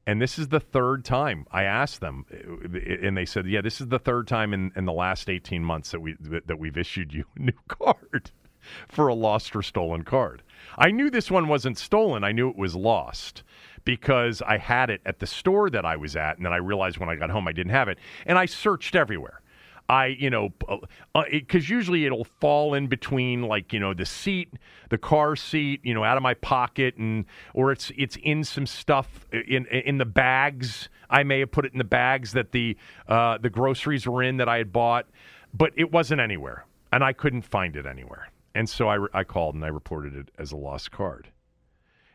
[0.06, 3.80] And this is the third time I asked them, uh, and they said, "Yeah, this
[3.80, 7.12] is the third time in, in the last eighteen months that we that we've issued
[7.12, 8.30] you a new card
[8.88, 10.42] for a lost or stolen card."
[10.78, 12.24] I knew this one wasn't stolen.
[12.24, 13.42] I knew it was lost
[13.84, 16.98] because I had it at the store that I was at, and then I realized
[16.98, 19.40] when I got home I didn't have it, and I searched everywhere.
[19.90, 20.84] I, you know, because
[21.16, 24.54] uh, uh usually it'll fall in between, like you know, the seat,
[24.88, 27.24] the car seat, you know, out of my pocket, and
[27.54, 30.88] or it's it's in some stuff in in the bags.
[31.10, 32.76] I may have put it in the bags that the
[33.08, 35.08] uh, the groceries were in that I had bought,
[35.52, 38.28] but it wasn't anywhere, and I couldn't find it anywhere.
[38.54, 41.30] And so I, I called and I reported it as a lost card.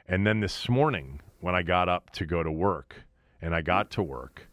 [0.08, 3.04] And then this morning, when I got up to go to work,
[3.42, 4.48] and I got to work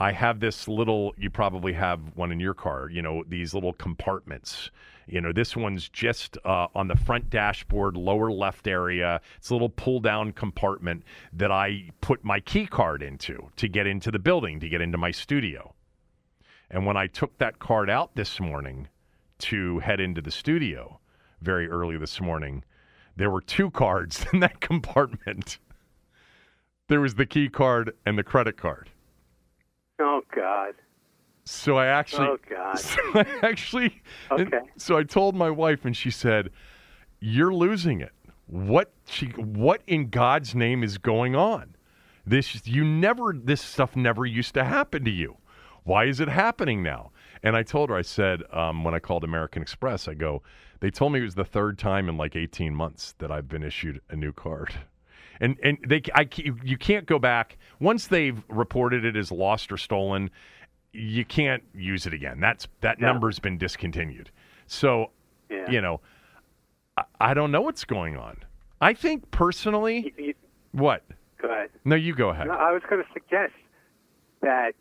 [0.00, 3.72] I have this little, you probably have one in your car, you know, these little
[3.72, 4.70] compartments.
[5.08, 9.20] You know, this one's just uh, on the front dashboard, lower left area.
[9.38, 13.88] It's a little pull down compartment that I put my key card into to get
[13.88, 15.74] into the building, to get into my studio.
[16.70, 18.86] And when I took that card out this morning
[19.38, 21.00] to head into the studio
[21.42, 22.62] very early this morning,
[23.16, 25.58] there were two cards in that compartment.
[26.86, 28.90] There was the key card and the credit card.
[29.98, 30.74] Oh God.
[31.44, 32.26] So I actually.
[32.26, 32.78] Oh God.
[32.78, 34.02] So I actually.
[34.30, 34.60] Okay.
[34.76, 36.50] So I told my wife, and she said,
[37.20, 38.12] "You're losing it.
[38.46, 39.26] What she?
[39.26, 41.74] What in God's name is going on?
[42.26, 43.32] This you never.
[43.32, 45.38] This stuff never used to happen to you.
[45.84, 49.22] Why is it happening now?" And I told her, I said, um, when I called
[49.22, 50.42] American Express, I go,
[50.80, 53.62] they told me it was the third time in like 18 months that I've been
[53.62, 54.74] issued a new card
[55.40, 59.76] and and they I you can't go back once they've reported it as lost or
[59.76, 60.30] stolen.
[60.92, 62.40] You can't use it again.
[62.40, 63.08] That's that no.
[63.08, 64.30] number's been discontinued.
[64.66, 65.10] So,
[65.50, 65.70] yeah.
[65.70, 66.00] you know,
[66.96, 68.38] I, I, don't know what's going on.
[68.80, 70.34] I think personally, you, you,
[70.72, 71.04] what?
[71.40, 71.70] Go ahead.
[71.84, 72.48] No, you go ahead.
[72.48, 73.52] No, I was going to suggest
[74.40, 74.72] that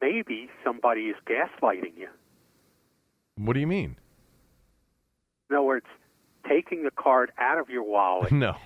[0.00, 2.08] maybe somebody is gaslighting you.
[3.36, 3.96] What do you mean?
[5.50, 5.86] In other words,
[6.48, 8.32] taking the card out of your wallet.
[8.32, 8.56] No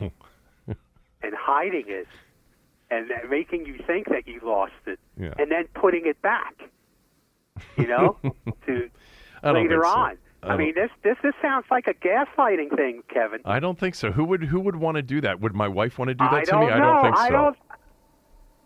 [1.23, 2.09] and hiding it
[2.91, 5.33] and making you think that you lost it yeah.
[5.39, 6.55] and then putting it back
[7.77, 8.17] you know
[8.67, 8.91] to
[9.45, 10.17] later on.
[10.43, 13.41] I, I mean this, this this sounds like a gaslighting thing kevin.
[13.45, 14.11] I don't think so.
[14.11, 15.41] Who would who would want to do that?
[15.41, 16.67] Would my wife want to do that I to me?
[16.67, 16.73] know.
[16.73, 17.23] i don't think so.
[17.23, 17.57] i don't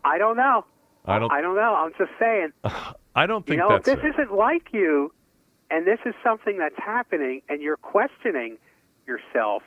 [0.05, 0.64] i don't know.
[1.05, 1.75] I don't i don't know.
[1.75, 2.53] I'm just saying.
[3.14, 5.12] I don't think you know that's if this isn't like you
[5.71, 8.59] and this is something that's happening and you're questioning
[9.07, 9.62] yourself.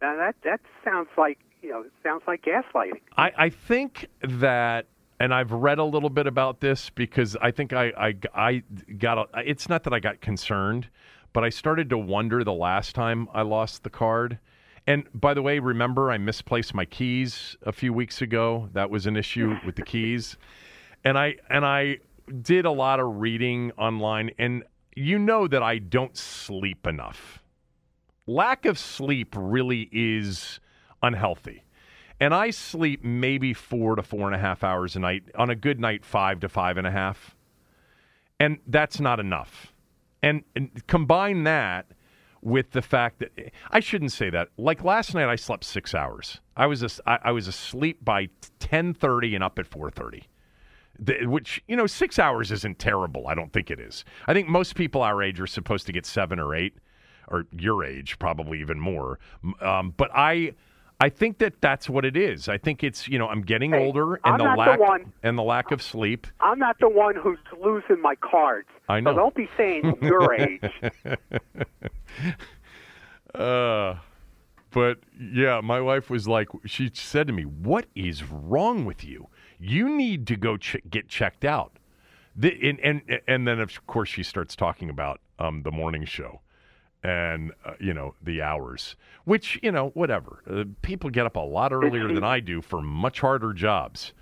[0.00, 3.00] Now that that sounds like you know, it sounds like gaslighting.
[3.16, 4.86] I, I think that,
[5.20, 8.62] and I've read a little bit about this because I think I, I, I
[8.98, 10.88] got, a, it's not that I got concerned,
[11.32, 14.38] but I started to wonder the last time I lost the card.
[14.86, 18.68] And by the way, remember I misplaced my keys a few weeks ago.
[18.72, 20.36] That was an issue with the keys.
[21.04, 21.98] And I and I
[22.40, 27.42] did a lot of reading online and you know that I don't sleep enough.
[28.26, 30.60] Lack of sleep really is
[31.02, 31.64] unhealthy.
[32.20, 35.24] And I sleep maybe four to four and a half hours a night.
[35.36, 37.36] On a good night, five to five and a half.
[38.38, 39.72] And that's not enough.
[40.22, 41.86] And, and combine that
[42.42, 43.32] with the fact that
[43.70, 44.48] I shouldn't say that.
[44.56, 46.40] Like last night, I slept six hours.
[46.56, 50.28] I was a, I, I was asleep by ten thirty and up at four thirty.
[51.22, 53.26] Which you know, six hours isn't terrible.
[53.26, 54.04] I don't think it is.
[54.26, 56.74] I think most people our age are supposed to get seven or eight,
[57.28, 59.18] or your age probably even more.
[59.60, 60.54] Um, but I
[61.02, 62.48] I think that that's what it is.
[62.48, 65.12] I think it's you know I'm getting hey, older and I'm the lack the one,
[65.24, 66.28] and the lack of sleep.
[66.38, 68.68] I'm not the one who's losing my cards.
[68.88, 69.10] I know.
[69.10, 70.62] So don't be saying your age.
[73.34, 73.96] uh,
[74.70, 79.26] but yeah, my wife was like, she said to me, "What is wrong with you?
[79.58, 81.80] You need to go ch- get checked out."
[82.36, 86.42] The, and, and and then of course she starts talking about um, the morning show
[87.02, 90.42] and uh, you know the hours which you know whatever.
[90.50, 94.12] Uh, people get up a lot earlier she, than i do for much harder jobs.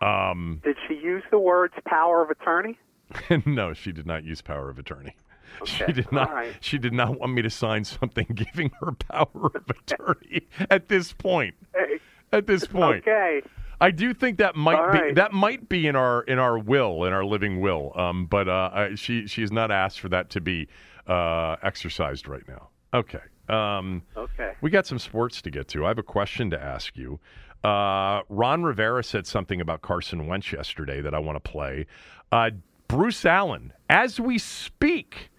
[0.00, 2.78] Um, did she use the words power of attorney?
[3.46, 5.16] No she did not use power of attorney.
[5.62, 5.86] Okay.
[5.86, 6.54] she did not right.
[6.60, 11.12] she did not want me to sign something giving her power of attorney at this
[11.12, 11.54] point.
[11.74, 11.98] Hey.
[12.32, 13.02] at this point.
[13.08, 13.42] Okay.
[13.80, 17.04] I do think that might All be that might be in our in our will
[17.04, 20.30] in our living will, um, but uh, I, she she has not asked for that
[20.30, 20.68] to be
[21.08, 22.68] uh, exercised right now.
[22.94, 23.20] Okay.
[23.48, 24.52] Um, Okay.
[24.60, 25.84] we got some sports to get to.
[25.84, 27.18] I have a question to ask you.
[27.64, 31.86] Uh, Ron Rivera said something about Carson Wentz yesterday that I want to play.
[32.30, 32.50] Uh,
[32.86, 35.30] Bruce Allen, as we speak,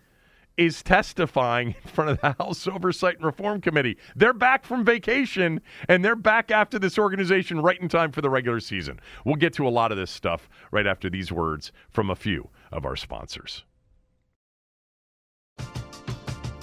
[0.57, 3.97] is testifying in front of the House Oversight and Reform Committee.
[4.15, 8.29] They're back from vacation and they're back after this organization right in time for the
[8.29, 8.99] regular season.
[9.23, 12.49] We'll get to a lot of this stuff right after these words from a few
[12.73, 13.63] of our sponsors.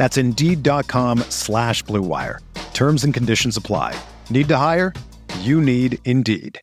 [0.00, 2.40] That's Indeed.com slash Blue Wire.
[2.72, 3.94] Terms and conditions apply.
[4.30, 4.94] Need to hire?
[5.40, 6.58] You need Indeed.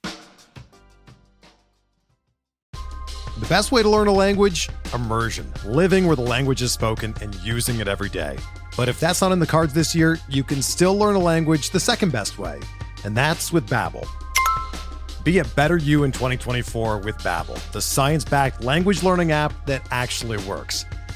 [2.72, 4.70] The best way to learn a language?
[4.92, 5.54] Immersion.
[5.68, 8.40] Living where the language is spoken and using it every day.
[8.76, 11.70] But if that's not in the cards this year, you can still learn a language
[11.70, 12.60] the second best way,
[13.06, 14.08] and that's with Babbel.
[15.24, 20.44] Be a better you in 2024 with Babbel, the science-backed language learning app that actually
[20.46, 20.86] works.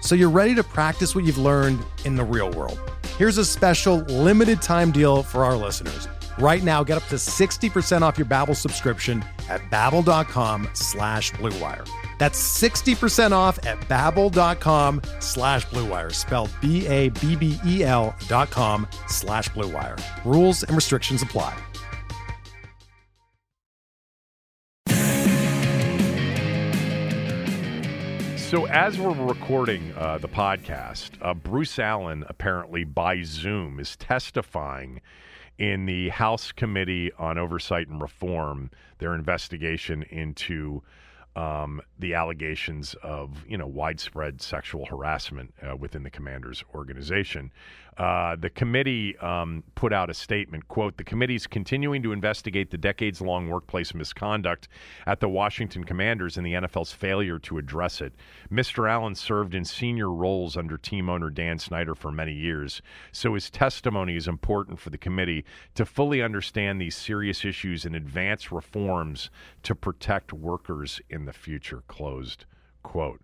[0.00, 2.78] so you're ready to practice what you've learned in the real world.
[3.16, 6.08] Here's a special limited time deal for our listeners.
[6.38, 11.88] Right now, get up to 60% off your Babbel subscription at babbel.com slash bluewire.
[12.18, 20.00] That's 60% off at babbel.com slash bluewire, spelled B-A-B-B-E-L dot com slash bluewire.
[20.24, 21.56] Rules and restrictions apply.
[28.48, 35.02] So, as we're recording uh, the podcast, uh, Bruce Allen apparently by Zoom is testifying
[35.58, 38.70] in the House Committee on Oversight and Reform,
[39.00, 40.82] their investigation into
[41.36, 47.52] um, the allegations of you know widespread sexual harassment uh, within the commander's organization.
[47.98, 52.70] Uh, the committee um, put out a statement quote the committee is continuing to investigate
[52.70, 54.68] the decades-long workplace misconduct
[55.06, 58.12] at the washington commanders and the nfl's failure to address it.
[58.52, 62.80] Mr allen served in senior roles under team owner dan snyder for many years
[63.10, 65.44] so his testimony is important for the committee
[65.74, 69.28] to fully understand these serious issues and advance reforms
[69.64, 71.82] to protect workers in the future.
[71.88, 72.44] Closed
[72.82, 73.20] quote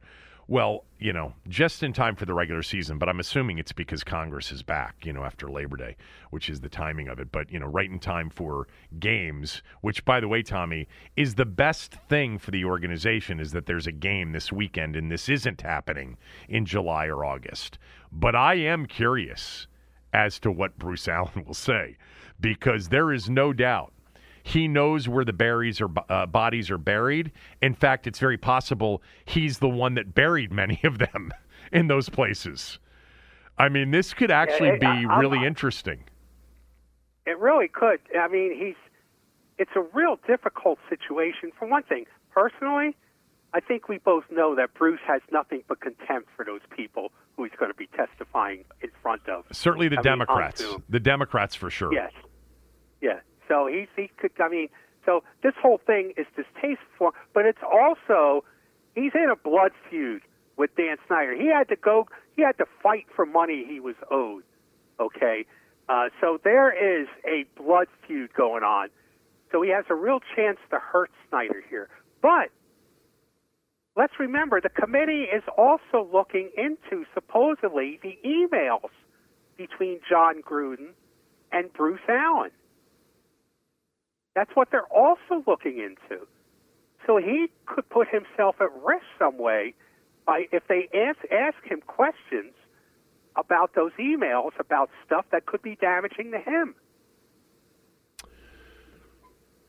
[0.47, 4.05] well, you know, just in time for the regular season, but I'm assuming it's because
[4.05, 5.97] Congress is back, you know, after Labor Day,
[6.30, 7.32] which is the timing of it.
[7.32, 8.68] But, you know, right in time for
[8.99, 10.86] games, which, by the way, Tommy,
[11.16, 15.11] is the best thing for the organization is that there's a game this weekend and
[15.11, 16.18] this isn't happening
[16.49, 17.78] in July or August.
[18.12, 19.66] But I am curious
[20.12, 21.97] as to what Bruce Allen will say
[22.38, 23.93] because there is no doubt
[24.47, 27.32] he knows where the berries or uh, bodies are buried.
[27.62, 31.32] In fact, it's very possible he's the one that buried many of them
[31.72, 32.78] in those places.
[33.57, 36.05] I mean, this could actually be I- I- really I- interesting.
[37.26, 38.01] It really could.
[38.20, 38.74] I mean, he's
[39.57, 41.53] it's a real difficult situation.
[41.59, 42.95] For one thing, personally,
[43.55, 47.45] I think we both know that Bruce has nothing but contempt for those people who
[47.45, 49.45] he's going to be testifying in front of.
[49.53, 50.61] Certainly the I Democrats.
[50.61, 50.82] Zoom.
[50.90, 51.95] the Democrats for sure.
[51.95, 52.12] Yes.
[53.01, 53.20] Yeah.
[53.49, 54.32] So he's he could.
[54.40, 54.68] I mean,
[55.05, 58.45] so this whole thing is distasteful, but it's also
[58.95, 60.22] he's in a blood feud
[60.57, 61.34] with Dan Snyder.
[61.34, 62.09] He had to go.
[62.36, 64.45] He had to fight for money he was owed.
[65.01, 65.47] Okay.
[65.88, 68.88] Uh, so there is a blood feud going on.
[69.53, 71.88] So he has a real chance to hurt Snyder here.
[72.22, 72.51] But
[73.97, 78.90] let's remember the committee is also looking into supposedly the emails
[79.57, 80.88] between Jon Gruden
[81.53, 82.51] and Bruce Allen.
[84.35, 86.26] That's what they're also looking into.
[87.07, 89.74] So he could put himself at risk some way
[90.26, 92.55] by if they ask ask him questions
[93.37, 96.74] about those emails about stuff that could be damaging to him.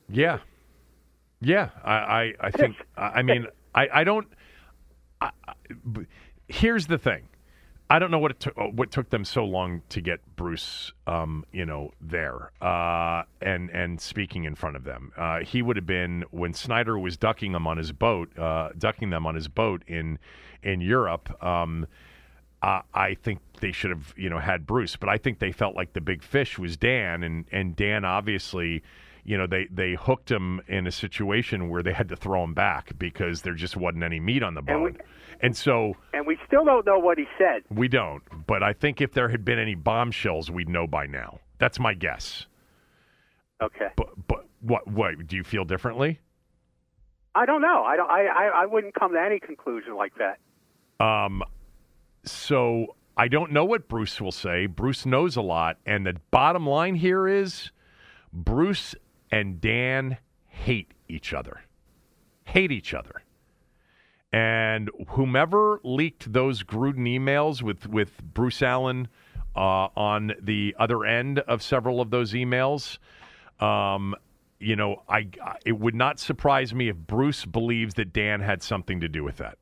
[0.08, 0.40] Yeah,
[1.42, 1.70] yeah.
[1.84, 4.28] I I, I think I mean I I don't.
[5.20, 5.54] I, I,
[6.48, 7.28] here's the thing.
[7.90, 11.46] I don't know what it took, what took them so long to get Bruce, um,
[11.52, 15.12] you know, there uh, and and speaking in front of them.
[15.16, 19.12] Uh, he would have been when Snyder was ducking them on his boat, uh, ducking
[19.12, 20.18] them on his boat in
[20.64, 21.44] in Europe.
[21.44, 21.88] Um,
[22.66, 25.94] I think they should have, you know, had Bruce, but I think they felt like
[25.94, 28.82] the big fish was Dan, and and Dan obviously
[29.24, 32.54] you know they they hooked him in a situation where they had to throw him
[32.56, 34.88] back because there just wasn't any meat on the bone.
[34.88, 35.02] And, we,
[35.42, 37.64] and so and we still don't know what he said.
[37.70, 41.40] We don't, but I think if there had been any bombshells, we'd know by now.
[41.58, 42.48] That's my guess.
[43.62, 43.88] Okay.
[43.96, 46.20] But but what what do you feel differently?
[47.34, 47.84] I don't know.
[47.84, 48.10] I don't.
[48.10, 51.06] I, I, I wouldn't come to any conclusion like that.
[51.06, 51.44] Um.
[52.24, 54.66] So I don't know what Bruce will say.
[54.66, 57.72] Bruce knows a lot, and the bottom line here is
[58.34, 58.96] Bruce
[59.32, 60.18] and Dan
[60.48, 61.62] hate each other.
[62.46, 63.22] Hate each other.
[64.36, 69.08] And whomever leaked those Gruden emails with, with Bruce Allen
[69.56, 72.98] uh, on the other end of several of those emails,
[73.62, 74.14] um,
[74.60, 75.30] you know, I
[75.66, 79.38] it would not surprise me if Bruce believes that Dan had something to do with
[79.38, 79.58] that.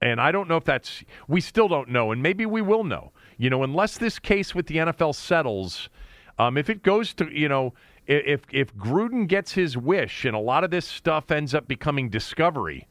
[0.00, 3.12] And I don't know if that's we still don't know, and maybe we will know.
[3.36, 5.90] You know, unless this case with the NFL settles,
[6.38, 7.74] um, if it goes to you know
[8.06, 12.08] if if Gruden gets his wish and a lot of this stuff ends up becoming
[12.08, 12.88] discovery,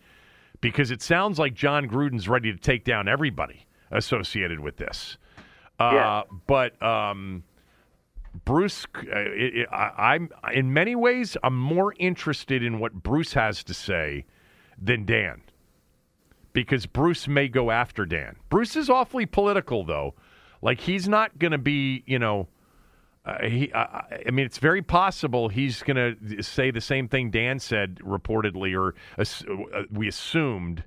[0.61, 5.17] because it sounds like Jon Gruden's ready to take down everybody associated with this.
[5.79, 6.21] Uh, yeah.
[6.47, 7.43] But um,
[8.45, 13.33] Bruce, uh, it, it, I, I'm in many ways I'm more interested in what Bruce
[13.33, 14.25] has to say
[14.79, 15.41] than Dan,
[16.53, 18.35] because Bruce may go after Dan.
[18.49, 20.15] Bruce is awfully political, though.
[20.61, 22.47] Like he's not going to be, you know
[23.27, 27.59] uh, he, I mean, it's very possible he's going to say the same thing Dan
[27.59, 30.85] said reportedly, or uh, we assumed,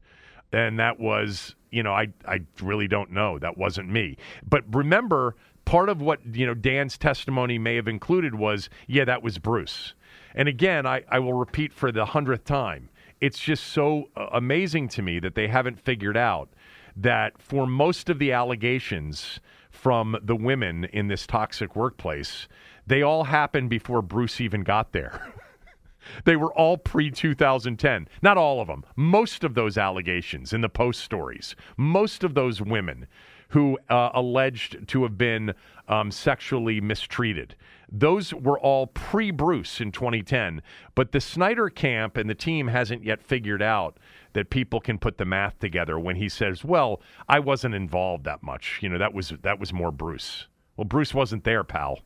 [0.51, 3.39] and that was, you know, I, I really don't know.
[3.39, 4.17] That wasn't me.
[4.49, 5.37] But remember,
[5.67, 9.93] part of what you know Dan's testimony may have included was, yeah, that was Bruce.
[10.35, 12.89] And again, I, I will repeat for the hundredth time,
[13.21, 16.49] it's just so uh, amazing to me that they haven't figured out
[16.97, 19.41] that for most of the allegations
[19.81, 22.49] from the women in this toxic workplace,
[22.87, 25.33] they all happened before Bruce even got there.
[26.25, 28.07] they were all pre 2010.
[28.21, 28.85] Not all of them.
[28.95, 33.07] Most of those allegations in the post stories, most of those women
[33.49, 35.55] who uh, alleged to have been
[35.89, 37.57] um, sexually mistreated.
[37.91, 40.63] Those were all pre Bruce in 2010.
[40.95, 43.99] But the Snyder camp and the team hasn't yet figured out
[44.33, 48.43] that people can put the math together when he says, "Well, I wasn't involved that
[48.43, 48.79] much.
[48.83, 52.01] You know, that was that was more Bruce." Well, Bruce wasn't there, pal,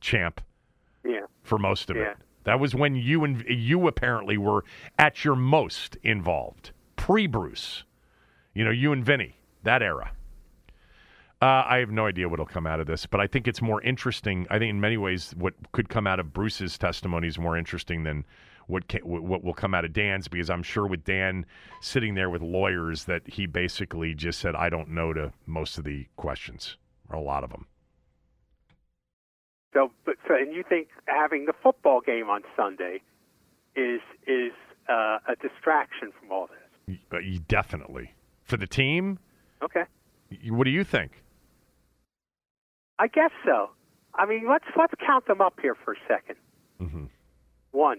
[0.00, 0.40] champ.
[1.04, 1.26] Yeah.
[1.42, 2.12] For most of yeah.
[2.12, 2.16] it.
[2.44, 4.64] That was when you and you apparently were
[4.98, 7.84] at your most involved, pre-Bruce.
[8.54, 10.12] You know, you and Vinny, that era.
[11.42, 13.82] Uh, I have no idea what'll come out of this, but I think it's more
[13.82, 14.46] interesting.
[14.48, 18.04] I think in many ways, what could come out of Bruce's testimony is more interesting
[18.04, 18.24] than
[18.66, 21.46] what can, what will come out of Dan's because I'm sure with Dan
[21.80, 25.84] sitting there with lawyers that he basically just said I don't know to most of
[25.84, 26.76] the questions
[27.08, 27.66] or a lot of them.
[29.74, 33.02] So, but so, and you think having the football game on Sunday
[33.74, 34.52] is is
[34.88, 36.96] uh, a distraction from all this?
[37.12, 39.18] Uh, definitely for the team.
[39.62, 39.84] Okay.
[40.48, 41.22] What do you think?
[42.98, 43.70] I guess so.
[44.14, 46.36] I mean, let's let's count them up here for a 2nd
[46.80, 47.04] mm-hmm.
[47.72, 47.98] One,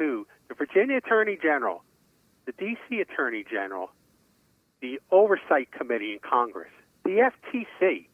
[0.00, 1.82] the Virginia Attorney General,
[2.46, 3.00] the D.C.
[3.00, 3.90] Attorney General,
[4.80, 6.70] the Oversight Committee in Congress,
[7.04, 8.06] the FTC,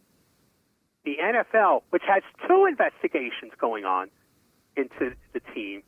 [1.05, 4.09] the NFL, which has two investigations going on
[4.77, 5.83] into the team,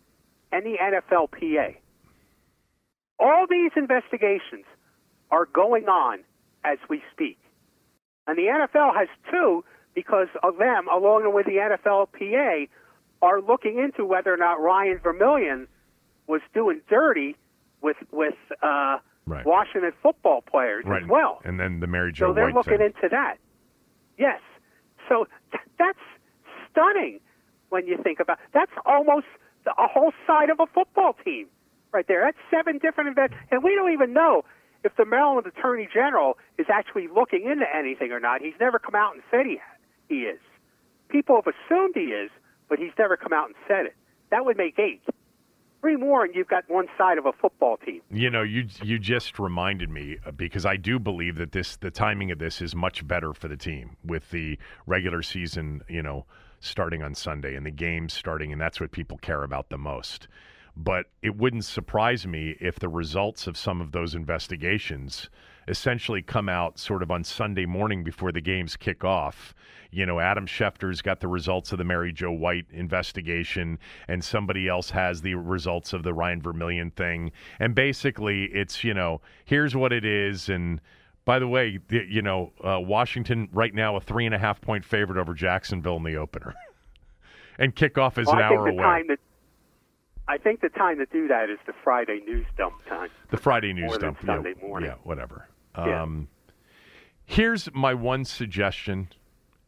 [0.53, 1.77] and the NFLPA.
[3.19, 4.65] All these investigations
[5.31, 6.21] are going on
[6.65, 7.39] as we speak.
[8.27, 12.69] And the NFL has two because of them, along with the NFLPA,
[13.21, 15.67] are looking into whether or not Ryan Vermillion
[16.29, 17.37] was doing dirty
[17.83, 19.45] with with uh, right.
[19.45, 21.03] Washington football players right.
[21.03, 21.41] as well.
[21.45, 22.93] And then the Mary Jo So they're White looking thing.
[22.95, 23.39] into that.
[24.19, 24.41] Yes.
[25.09, 25.99] So th- that's
[26.71, 27.21] stunning
[27.71, 28.39] when you think about.
[28.53, 29.27] That's almost
[29.65, 31.47] the, a whole side of a football team
[31.93, 32.23] right there.
[32.25, 34.45] That's seven different events, and we don't even know
[34.85, 38.43] if the Maryland Attorney General is actually looking into anything or not.
[38.43, 39.59] He's never come out and said he
[40.09, 40.41] he is.
[41.09, 42.31] People have assumed he is,
[42.69, 43.97] but he's never come out and said it.
[44.31, 45.01] That would make eight.
[45.81, 48.01] Three more, and you've got one side of a football team.
[48.11, 51.91] You know, you you just reminded me uh, because I do believe that this the
[51.91, 56.27] timing of this is much better for the team with the regular season, you know,
[56.59, 60.27] starting on Sunday and the games starting, and that's what people care about the most.
[60.77, 65.29] But it wouldn't surprise me if the results of some of those investigations
[65.69, 69.55] essentially come out sort of on Sunday morning before the games kick off.
[69.91, 74.69] You know, Adam Schefter's got the results of the Mary Jo White investigation, and somebody
[74.69, 77.33] else has the results of the Ryan Vermillion thing.
[77.59, 80.49] And basically, it's, you know, here's what it is.
[80.49, 80.81] And
[81.25, 84.85] by the way, you know, uh, Washington right now a three and a half point
[84.85, 86.55] favorite over Jacksonville in the opener.
[87.59, 89.17] and kickoff is well, an hour away.
[90.29, 93.09] I think the time to do that is the Friday news dump time.
[93.31, 94.19] The Friday news dump.
[94.25, 94.91] Sunday yeah, morning.
[94.91, 95.49] Yeah, whatever.
[95.77, 96.03] Yeah.
[96.03, 96.29] Um,
[97.25, 99.09] here's my one suggestion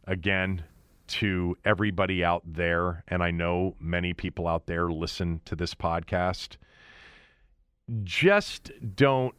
[0.07, 0.65] again
[1.07, 6.57] to everybody out there, and I know many people out there listen to this podcast.
[8.05, 9.35] Just don't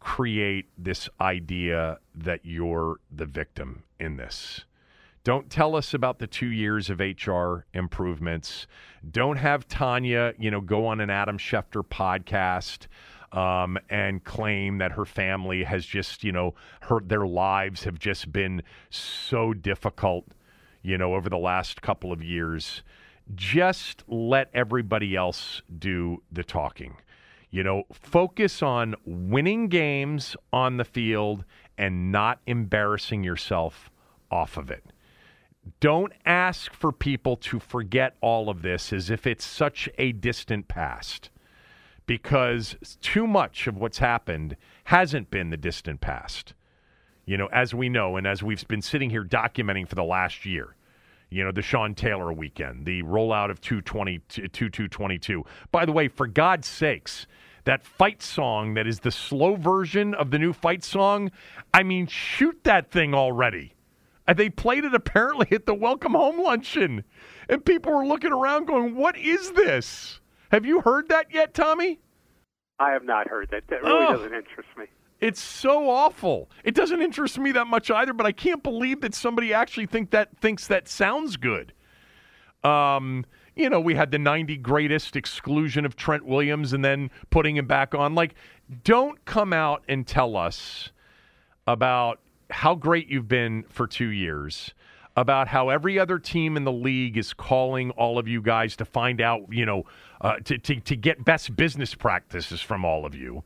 [0.00, 4.64] create this idea that you're the victim in this.
[5.24, 8.66] Don't tell us about the two years of HR improvements.
[9.08, 12.88] Don't have Tanya, you know, go on an Adam Schefter podcast
[13.32, 18.32] um, and claim that her family has just, you know, her their lives have just
[18.32, 20.26] been so difficult,
[20.82, 22.82] you know, over the last couple of years.
[23.34, 26.96] Just let everybody else do the talking.
[27.50, 31.44] You know, focus on winning games on the field
[31.78, 33.90] and not embarrassing yourself
[34.30, 34.84] off of it.
[35.78, 40.66] Don't ask for people to forget all of this as if it's such a distant
[40.66, 41.30] past
[42.06, 46.54] because too much of what's happened hasn't been the distant past.
[47.24, 50.44] You know, as we know, and as we've been sitting here documenting for the last
[50.44, 50.74] year,
[51.30, 55.44] you know, the Sean Taylor weekend, the rollout of 220, 2222.
[55.70, 57.26] By the way, for God's sakes,
[57.64, 61.30] that fight song that is the slow version of the new fight song,
[61.72, 63.74] I mean, shoot that thing already.
[64.34, 67.04] They played it apparently at the Welcome Home Luncheon.
[67.48, 70.20] And people were looking around going, What is this?
[70.52, 71.98] Have you heard that yet, Tommy?
[72.78, 73.66] I have not heard that.
[73.68, 74.12] That really Oh.
[74.12, 74.84] doesn't interest me.
[75.20, 76.50] It's so awful.
[76.64, 80.10] It doesn't interest me that much either, but I can't believe that somebody actually think
[80.10, 81.72] that thinks that sounds good.
[82.64, 83.24] Um,
[83.54, 87.66] you know, we had the 90 greatest exclusion of Trent Williams and then putting him
[87.66, 88.14] back on.
[88.14, 88.34] Like,
[88.84, 90.90] don't come out and tell us
[91.66, 94.74] about how great you've been for two years,
[95.16, 98.84] about how every other team in the league is calling all of you guys to
[98.84, 99.84] find out, you know,
[100.20, 103.42] uh, to, to, to get best business practices from all of you.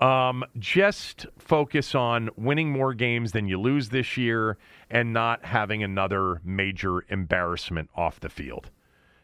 [0.00, 4.56] Um, just focus on winning more games than you lose this year
[4.90, 8.70] and not having another major embarrassment off the field.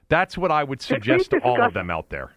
[0.09, 2.33] That's what I would suggest to all of them out there.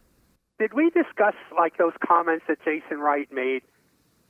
[0.58, 3.62] Did we discuss like those comments that Jason Wright made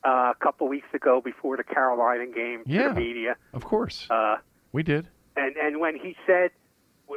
[0.03, 3.35] uh, a couple weeks ago before the Carolina game to the media?
[3.53, 4.07] Of course.
[4.09, 4.37] Uh,
[4.71, 5.07] we did.
[5.35, 6.51] And and when he said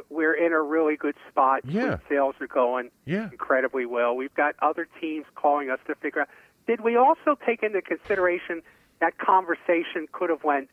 [0.09, 1.97] we're in a really good spot, Yeah.
[2.09, 3.29] sales are going Yeah.
[3.31, 4.15] incredibly well.
[4.15, 6.29] We've got other teams calling us to figure out.
[6.65, 8.63] Did we also take into consideration
[9.01, 10.69] that conversation could have went,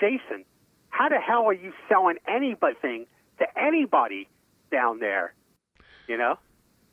[0.00, 0.44] Jason?
[0.88, 3.06] How the hell are you selling anything
[3.38, 4.28] to anybody
[4.70, 5.34] down there?
[6.08, 6.38] You know.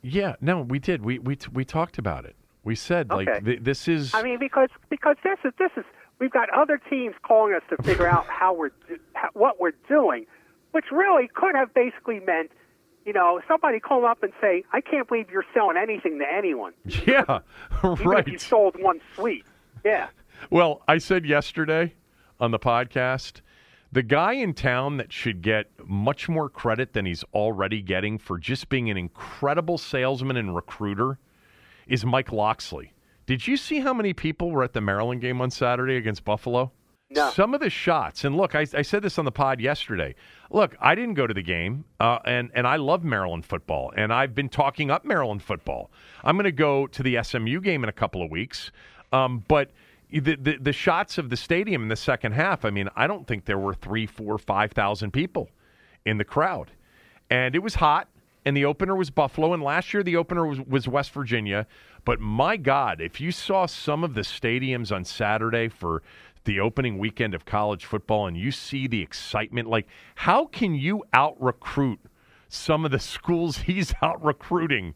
[0.02, 1.04] Yeah, no, we did.
[1.04, 2.36] We we we talked about it.
[2.64, 5.84] We said like th- this is I mean, because because this is this is
[6.18, 9.72] we've got other teams calling us to figure out how we're do- how, what we're
[9.88, 10.26] doing,
[10.72, 12.50] which really could have basically meant,
[13.04, 16.72] you know, somebody call up and say, "I can't believe you're selling anything to anyone,
[17.06, 17.40] yeah,
[17.84, 18.40] even if you right.
[18.40, 19.44] sold one suite."
[19.84, 20.08] Yeah,
[20.48, 21.94] Well, I said yesterday
[22.38, 23.40] on the podcast,
[23.90, 28.38] the guy in town that should get much more credit than he's already getting for
[28.38, 31.18] just being an incredible salesman and recruiter
[31.88, 32.92] is Mike Locksley.
[33.26, 36.72] Did you see how many people were at the Maryland game on Saturday against Buffalo?
[37.14, 37.30] No.
[37.30, 40.14] Some of the shots, and look, I, I said this on the pod yesterday.
[40.50, 44.12] Look, I didn't go to the game, uh, and and I love Maryland football, and
[44.12, 45.90] I've been talking up Maryland football.
[46.24, 48.72] I'm going to go to the SMU game in a couple of weeks,
[49.12, 49.72] um, but
[50.10, 52.64] the, the the shots of the stadium in the second half.
[52.64, 55.50] I mean, I don't think there were three, four, five thousand people
[56.06, 56.70] in the crowd,
[57.30, 58.08] and it was hot.
[58.44, 61.64] And the opener was Buffalo, and last year the opener was, was West Virginia.
[62.04, 66.02] But my God, if you saw some of the stadiums on Saturday for
[66.44, 69.86] the opening weekend of college football and you see the excitement, like
[70.16, 72.00] how can you out recruit
[72.48, 74.94] some of the schools he's out recruiting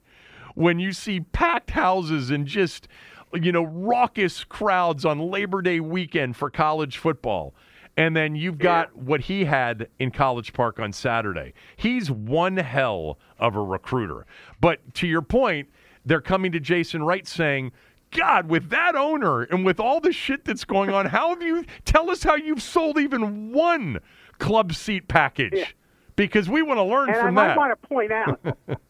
[0.54, 2.88] when you see packed houses and just
[3.32, 7.54] you know raucous crowds on Labor Day weekend for college football?
[7.98, 9.02] And then you've got yeah.
[9.04, 11.54] what he had in College Park on Saturday.
[11.76, 14.26] He's one hell of a recruiter.
[14.60, 15.70] But to your point,
[16.06, 17.72] they're coming to Jason Wright saying,
[18.12, 21.64] God, with that owner and with all the shit that's going on, how have you
[21.84, 23.98] tell us how you've sold even one
[24.38, 25.52] club seat package?
[25.52, 25.66] Yeah.
[26.14, 27.42] Because we want to learn and from that.
[27.48, 28.40] And I might want to point out,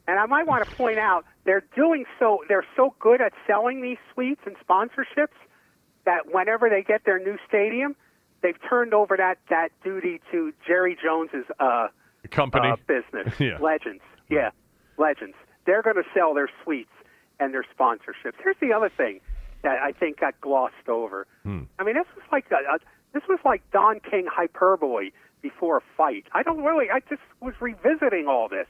[0.07, 2.45] and I might want to point out, they're doing so.
[2.49, 5.35] They're so good at selling these suites and sponsorships
[6.05, 7.97] that whenever they get their new stadium,
[8.43, 11.89] they've turned over that that duty to Jerry Jones's uh,
[12.31, 13.35] company uh, business.
[13.41, 13.59] yeah.
[13.59, 14.51] Legends, yeah,
[14.97, 15.35] legends.
[15.67, 16.91] They're going to sell their suites
[17.41, 18.35] and their sponsorships.
[18.43, 19.21] Here's the other thing
[19.63, 21.27] that I think got glossed over.
[21.43, 21.63] Hmm.
[21.79, 22.79] I mean, this was like a, a,
[23.13, 25.11] this was like Don King hyperbole
[25.43, 26.27] before a fight.
[26.33, 26.87] I don't really.
[26.91, 28.69] I just was revisiting all this.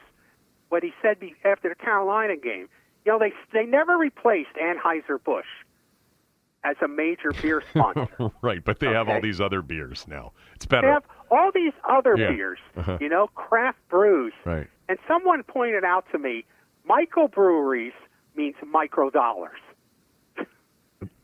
[0.69, 2.69] What he said after the Carolina game.
[3.05, 5.47] You know, they they never replaced Anheuser Busch
[6.65, 8.33] as a major beer sponsor.
[8.43, 8.97] right, but they okay?
[8.97, 10.33] have all these other beers now.
[10.57, 10.89] It's better.
[10.89, 12.31] They have all these other yeah.
[12.31, 12.99] beers, uh-huh.
[13.01, 14.33] you know, craft brews.
[14.45, 14.67] Right.
[14.89, 16.45] And someone pointed out to me,
[16.89, 17.93] microbreweries
[18.37, 19.59] means micro dollars.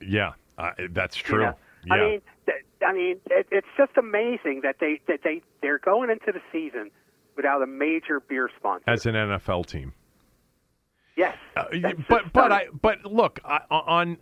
[0.00, 1.40] yeah, uh, that's true.
[1.40, 1.56] You know?
[1.86, 1.94] yeah.
[1.94, 6.10] I mean, th- I mean, it, it's just amazing that they that they they're going
[6.10, 6.90] into the season
[7.36, 9.92] without a major beer sponsor as an NFL team.
[11.16, 11.64] Yes, uh,
[12.08, 14.16] but but I but look I, on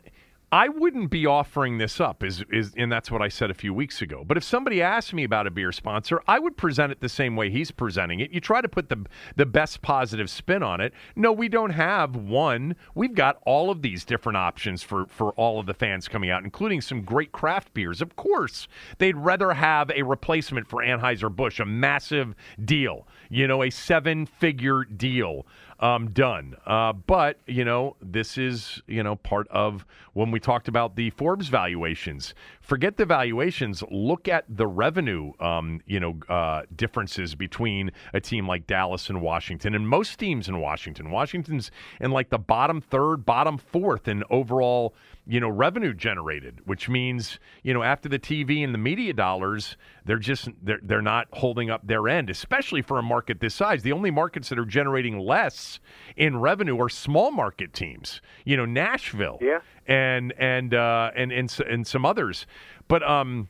[0.52, 3.72] I wouldn't be offering this up, is, is, and that's what I said a few
[3.72, 4.24] weeks ago.
[4.26, 7.36] But if somebody asked me about a beer sponsor, I would present it the same
[7.36, 8.32] way he's presenting it.
[8.32, 10.92] You try to put the the best positive spin on it.
[11.14, 12.74] No, we don't have one.
[12.96, 16.42] We've got all of these different options for for all of the fans coming out,
[16.42, 18.02] including some great craft beers.
[18.02, 18.66] Of course,
[18.98, 22.34] they'd rather have a replacement for Anheuser Busch, a massive
[22.64, 23.06] deal.
[23.28, 25.46] You know, a seven figure deal
[25.80, 26.54] um, done.
[26.66, 31.10] Uh, but you know, this is you know part of when we talked about the
[31.10, 32.34] Forbes valuations.
[32.60, 33.82] Forget the valuations.
[33.90, 35.32] Look at the revenue.
[35.40, 40.48] Um, you know, uh, differences between a team like Dallas and Washington, and most teams
[40.48, 41.10] in Washington.
[41.10, 41.70] Washington's
[42.00, 44.94] in like the bottom third, bottom fourth in overall
[45.26, 49.76] you know, revenue generated, which means, you know, after the TV and the media dollars,
[50.04, 53.82] they're just they're they're not holding up their end, especially for a market this size.
[53.82, 55.78] The only markets that are generating less
[56.16, 58.20] in revenue are small market teams.
[58.44, 62.46] You know, Nashville, yeah, and and uh, and and and some others.
[62.88, 63.48] But um,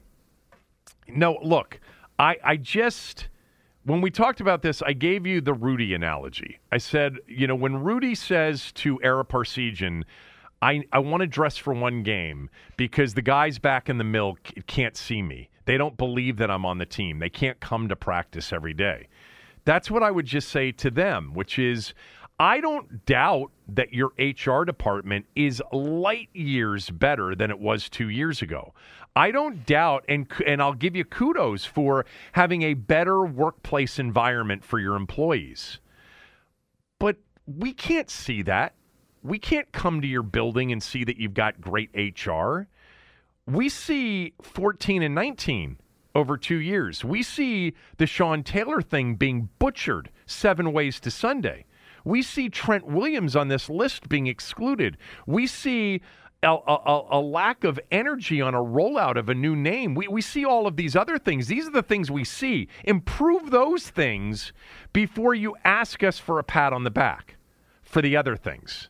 [1.09, 1.81] no, look,
[2.19, 3.29] I I just
[3.85, 6.59] when we talked about this, I gave you the Rudy analogy.
[6.71, 10.05] I said, you know, when Rudy says to Ara Parseghian,
[10.63, 14.37] I, I want to dress for one game because the guys back in the mill
[14.67, 15.49] can't see me.
[15.65, 17.19] They don't believe that I'm on the team.
[17.19, 19.09] They can't come to practice every day.
[19.65, 21.95] That's what I would just say to them, which is
[22.39, 28.09] I don't doubt that your HR department is light years better than it was two
[28.09, 28.73] years ago.
[29.15, 34.65] I don't doubt, and and I'll give you kudos for having a better workplace environment
[34.65, 35.81] for your employees.
[36.99, 38.75] But we can't see that
[39.23, 42.67] we can't come to your building and see that you've got great HR.
[43.47, 45.77] We see 14 and 19
[46.15, 47.05] over two years.
[47.05, 51.67] We see the Sean Taylor thing being butchered seven ways to Sunday.
[52.05, 54.97] We see Trent Williams on this list being excluded.
[55.27, 56.01] We see
[56.43, 59.95] a, a, a, lack of energy on a rollout of a new name.
[59.95, 61.49] We, we see all of these other things.
[61.49, 62.69] These are the things we see.
[62.85, 64.55] Improve those things
[64.95, 67.37] before you ask us for a pat on the back
[67.83, 68.89] for the other things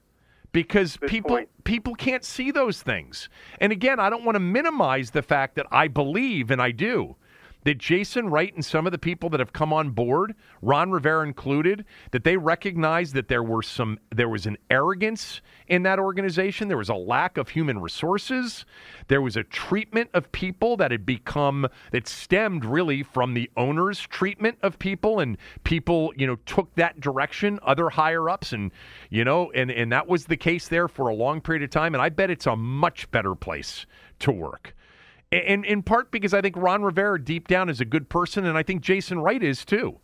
[0.52, 1.48] because people point.
[1.64, 3.28] people can't see those things.
[3.60, 7.16] And again, I don't want to minimize the fact that I believe and I do
[7.64, 11.26] that Jason Wright and some of the people that have come on board, Ron Rivera
[11.26, 16.68] included, that they recognize that there were some there was an arrogance in that organization,
[16.68, 18.64] there was a lack of human resources,
[19.08, 24.00] there was a treatment of people that had become that stemmed really from the owner's
[24.00, 28.70] treatment of people and people, you know, took that direction, other higher ups and
[29.10, 31.94] you know, and and that was the case there for a long period of time
[31.94, 33.86] and I bet it's a much better place
[34.20, 34.74] to work.
[35.32, 38.58] And in part because I think Ron Rivera deep down is a good person, and
[38.58, 40.00] I think Jason Wright is too.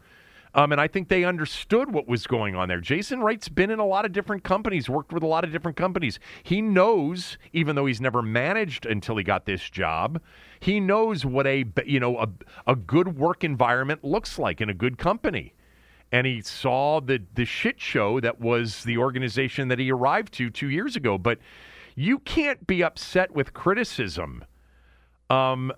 [0.55, 2.81] Um, and I think they understood what was going on there.
[2.81, 5.77] Jason Wright's been in a lot of different companies, worked with a lot of different
[5.77, 6.19] companies.
[6.45, 10.19] He knows, even though he's never managed until he got this job,
[10.61, 12.29] he knows what a you know a,
[12.67, 15.53] a good work environment looks like in a good company.
[16.11, 20.49] And he saw the the shit show that was the organization that he arrived to
[20.49, 21.19] two years ago.
[21.19, 21.39] But
[21.97, 24.45] you can't be upset with criticism
[25.31, 25.73] um,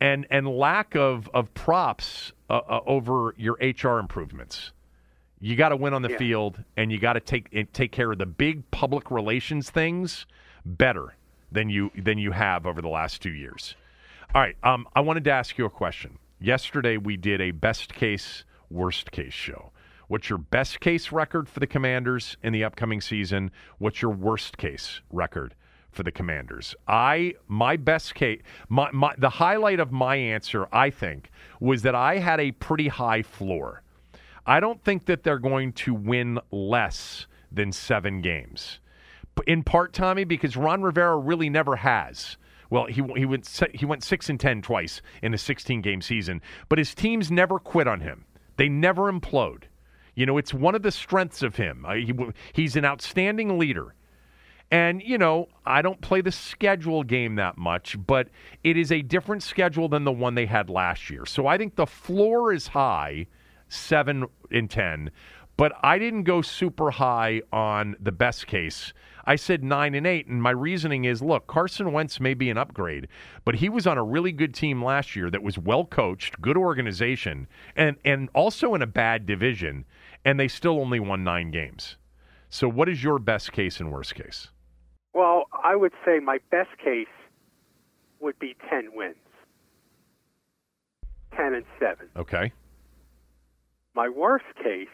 [0.00, 4.72] and and lack of of props uh, uh, over your HR improvements.
[5.40, 6.18] You got to win on the Yeah.
[6.18, 10.26] field, and you got to take take care of the big public relations things
[10.64, 11.14] better
[11.52, 13.74] than you than you have over the last two years.
[14.34, 14.56] All right.
[14.62, 16.18] Um, I wanted to ask you a question.
[16.40, 19.72] Yesterday we did a best case, worst case show.
[20.06, 23.50] What's your best case record for the Commanders in the upcoming season?
[23.78, 25.54] What's your worst case record
[25.90, 26.74] for the Commanders?
[26.86, 31.30] I my best case, my, my the highlight of my answer, I think,
[31.60, 33.82] was that I had a pretty high floor.
[34.46, 38.80] I don't think that they're going to win less than seven games.
[39.46, 42.36] In part, Tommy, because Ron Rivera really never has.
[42.70, 46.42] Well, he he went he went six and ten twice in a 16 game season,
[46.68, 48.24] but his teams never quit on him.
[48.56, 49.64] They never implode.
[50.14, 51.86] You know, it's one of the strengths of him.
[51.88, 52.12] He,
[52.52, 53.94] he's an outstanding leader.
[54.70, 58.28] And, you know, I don't play the schedule game that much, but
[58.62, 61.24] it is a different schedule than the one they had last year.
[61.24, 63.26] So I think the floor is high,
[63.68, 65.10] 7 in 10,
[65.56, 68.92] but I didn't go super high on the best case.
[69.24, 72.58] I said 9 and 8 and my reasoning is look, Carson Wentz may be an
[72.58, 73.08] upgrade,
[73.44, 76.56] but he was on a really good team last year that was well coached, good
[76.56, 79.84] organization, and and also in a bad division
[80.24, 81.96] and they still only won nine games.
[82.50, 84.48] So, what is your best case and worst case?
[85.14, 87.06] Well, I would say my best case
[88.20, 89.16] would be 10 wins
[91.36, 92.08] 10 and 7.
[92.16, 92.52] Okay.
[93.94, 94.88] My worst case,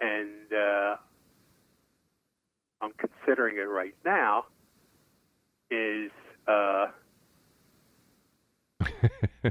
[0.00, 0.96] and uh,
[2.80, 4.44] I'm considering it right now,
[5.70, 6.10] is
[6.46, 6.86] uh,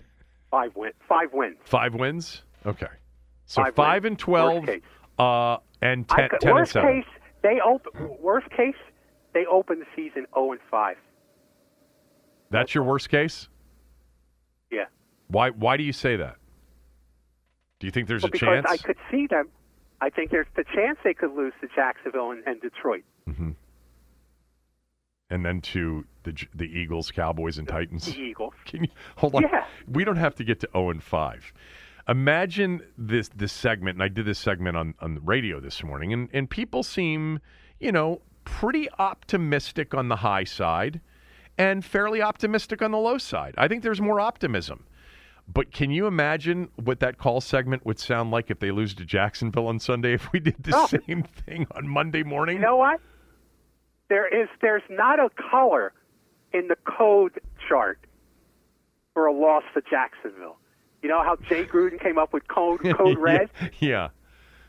[0.51, 1.57] five, win- five wins.
[1.65, 2.43] Five wins?
[2.65, 2.87] Okay.
[3.45, 4.67] So five, five and twelve,
[5.19, 7.01] uh, and ten, could, 10 worst and seven.
[7.01, 7.11] case,
[7.43, 8.17] they open.
[8.19, 8.75] Worst case,
[9.33, 10.97] they open the season zero and five.
[12.49, 13.47] That's your worst case.
[14.71, 14.85] Yeah.
[15.27, 15.49] Why?
[15.49, 16.35] Why do you say that?
[17.79, 18.67] Do you think there's well, a because chance?
[18.69, 19.49] I could see them.
[20.01, 23.03] I think there's the chance they could lose to Jacksonville and, and Detroit.
[23.29, 23.51] Mm-hmm.
[25.29, 28.05] And then to the the Eagles, Cowboys, and Titans.
[28.05, 28.53] The Eagles.
[28.65, 29.43] Can you hold on?
[29.43, 29.65] Yeah.
[29.87, 31.53] We don't have to get to zero and five.
[32.07, 36.11] Imagine this this segment, and I did this segment on on the radio this morning,
[36.11, 37.39] and and people seem,
[37.79, 38.21] you know,
[38.51, 40.99] pretty optimistic on the high side,
[41.57, 43.55] and fairly optimistic on the low side.
[43.57, 44.85] I think there's more optimism.
[45.51, 49.05] But can you imagine what that call segment would sound like if they lose to
[49.05, 50.85] Jacksonville on Sunday if we did the Oh.
[50.85, 52.57] same thing on Monday morning?
[52.57, 52.99] You know what?
[54.09, 55.93] There is there's not a color
[56.53, 57.99] in the code chart
[59.13, 60.57] for a loss to Jacksonville.
[61.01, 63.49] You know how Jay Gruden came up with code code red?
[63.79, 64.09] yeah.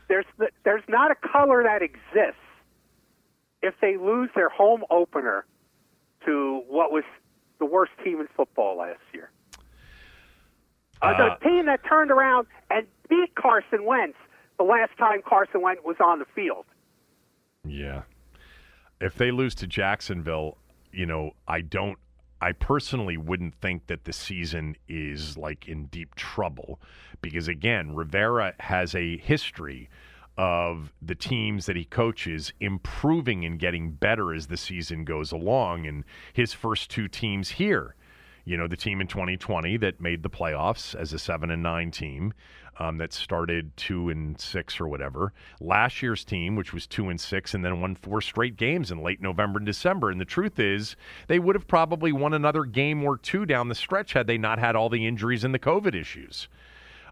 [0.09, 0.25] There's
[0.63, 2.39] there's not a color that exists
[3.63, 5.45] if they lose their home opener
[6.25, 7.03] to what was
[7.59, 9.31] the worst team in football last year.
[11.01, 14.17] Uh, Uh, the team that turned around and beat Carson Wentz
[14.57, 16.65] the last time Carson Wentz was on the field.
[17.65, 18.03] Yeah.
[19.01, 20.57] If they lose to Jacksonville,
[20.91, 21.97] you know, I don't
[22.41, 26.81] I personally wouldn't think that the season is like in deep trouble
[27.21, 29.89] because again, Rivera has a history
[30.37, 35.85] of the teams that he coaches improving and getting better as the season goes along.
[35.85, 36.03] And
[36.33, 37.95] his first two teams here
[38.45, 41.91] you know the team in 2020 that made the playoffs as a 7 and 9
[41.91, 42.33] team
[42.79, 47.19] um, that started 2 and 6 or whatever last year's team which was 2 and
[47.19, 50.09] 6 and then won four straight games in late November and December.
[50.09, 50.95] And the truth is
[51.27, 54.59] they would have probably won another game or two down the stretch had they not
[54.59, 56.47] had all the injuries and the covid issues.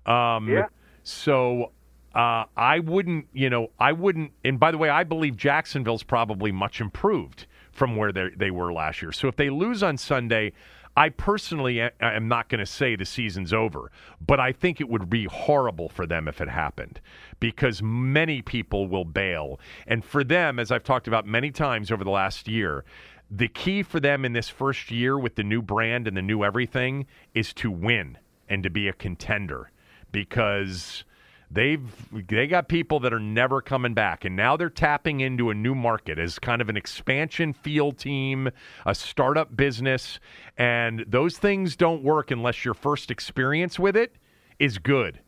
[0.06, 0.68] Um, Yeah.
[1.04, 1.72] so
[2.14, 4.32] uh, I wouldn't, you know, I wouldn't.
[4.44, 8.74] And by the way, I believe Jacksonville's probably much improved from where they they were
[8.74, 9.12] last year.
[9.12, 10.54] So if they lose on Sunday,
[10.98, 13.92] I personally am not going to say the season's over,
[14.26, 17.00] but I think it would be horrible for them if it happened
[17.40, 19.60] because many people will bail.
[19.88, 22.84] And for them, as I've talked about many times over the last year,
[23.30, 26.44] the key for them in this first year with the new brand and the new
[26.44, 28.18] everything is to win
[28.50, 29.72] and to be a contender
[30.12, 31.06] because
[31.54, 31.82] they've
[32.30, 35.76] they got people that are never coming back and now they're tapping into a new
[35.76, 38.50] market as kind of an expansion field team
[38.86, 40.20] a startup business
[40.58, 44.16] and those things don't work unless your first experience with it
[44.60, 45.20] is good.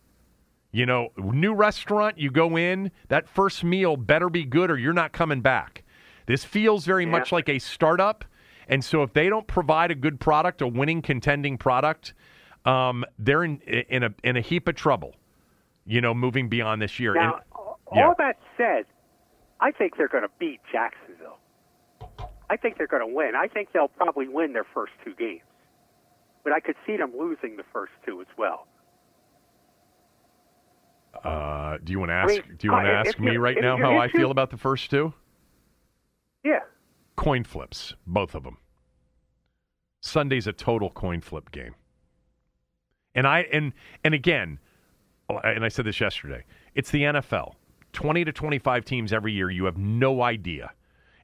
[0.71, 4.93] You know new restaurant you go in that first meal better be good or you're
[4.93, 5.83] not coming back.
[6.25, 8.23] This feels very much like a startup
[8.69, 12.13] and so if they don't provide a good product a winning contending product
[12.63, 15.15] um, they're in in a in a heap of trouble
[15.85, 17.13] you know, moving beyond this year.
[17.13, 18.13] Now, And- all yeah.
[18.17, 18.85] that said,
[19.59, 21.37] I think they're going to beat Jacksonville.
[22.49, 23.33] I think they're going to win.
[23.35, 25.41] I think they'll probably win their first two games.
[26.43, 28.67] But I could see them losing the first two as well.
[31.23, 32.29] uh, do you want to ask?
[32.29, 34.57] mean, do you want to uh, ask me right now how I feel about the
[34.57, 35.13] first two?
[36.43, 36.59] Yeah.
[37.15, 38.57] Coin flips, both of them.
[40.01, 41.75] Sunday's a total coin flip game.
[43.15, 43.73] And I and
[44.03, 44.59] and again,
[45.29, 46.43] Oh, and I said this yesterday.
[46.75, 47.53] It's the NFL.
[47.93, 49.49] 20 to 25 teams every year.
[49.49, 50.71] You have no idea.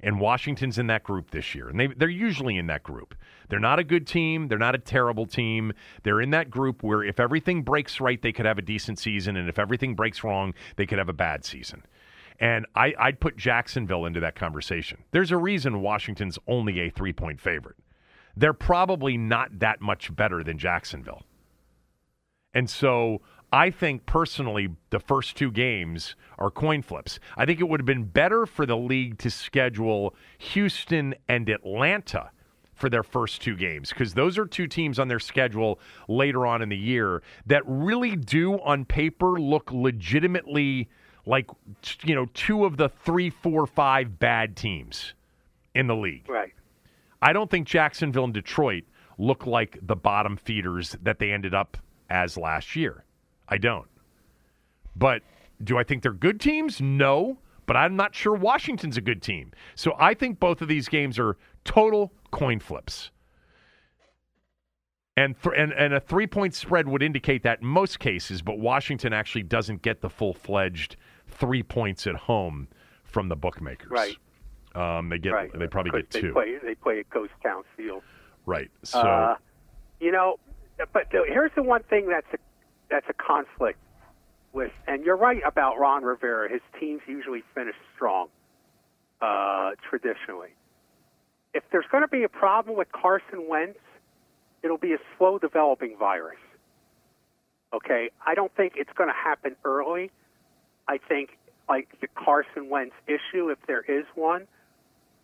[0.01, 1.67] And Washington's in that group this year.
[1.67, 3.15] And they, they're usually in that group.
[3.49, 4.47] They're not a good team.
[4.47, 5.73] They're not a terrible team.
[6.03, 9.35] They're in that group where if everything breaks right, they could have a decent season.
[9.35, 11.83] And if everything breaks wrong, they could have a bad season.
[12.39, 15.03] And I, I'd put Jacksonville into that conversation.
[15.11, 17.75] There's a reason Washington's only a three point favorite.
[18.37, 21.23] They're probably not that much better than Jacksonville.
[22.53, 23.21] And so
[23.51, 27.19] I think personally, the first two games are coin flips.
[27.35, 32.29] I think it would have been better for the league to schedule Houston and Atlanta
[32.75, 36.61] for their first two games because those are two teams on their schedule later on
[36.61, 40.87] in the year that really do, on paper, look legitimately
[41.25, 41.49] like
[42.03, 45.13] you know two of the three, four, five bad teams
[45.73, 46.27] in the league.
[46.29, 46.53] Right.
[47.21, 48.85] I don't think Jacksonville and Detroit
[49.17, 51.77] look like the bottom feeders that they ended up
[52.09, 53.03] as last year.
[53.49, 53.87] I don't.
[54.95, 55.21] But
[55.63, 56.79] do I think they're good teams?
[56.79, 57.37] No.
[57.65, 59.51] But I'm not sure Washington's a good team.
[59.75, 63.11] So I think both of these games are total coin flips.
[65.15, 68.57] And, th- and, and a three point spread would indicate that in most cases, but
[68.57, 70.95] Washington actually doesn't get the full fledged
[71.27, 72.69] three points at home
[73.03, 73.91] from the bookmakers.
[73.91, 74.17] Right.
[74.75, 75.51] Um, they get right.
[75.53, 76.31] they probably get they two.
[76.31, 78.01] Play, they play at Ghost Town Field.
[78.45, 78.71] Right.
[78.83, 79.35] So Uh,
[79.99, 80.39] you know,
[80.93, 82.37] but here's the one thing that's a,
[82.89, 83.79] that's a conflict
[84.53, 86.49] with, and you're right about Ron Rivera.
[86.49, 88.27] His teams usually finish strong,
[89.21, 90.49] uh, traditionally.
[91.53, 93.79] If there's going to be a problem with Carson Wentz,
[94.63, 96.37] it'll be a slow developing virus.
[97.73, 100.11] Okay, I don't think it's going to happen early.
[100.87, 101.37] I think
[101.67, 104.47] like the Carson Wentz issue, if there is one,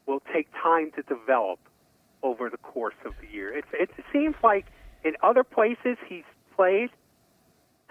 [0.06, 1.60] will take time to develop
[2.22, 3.56] over the course of the year.
[3.58, 4.66] It, it seems like
[5.04, 6.24] in other places he's
[6.56, 6.90] played,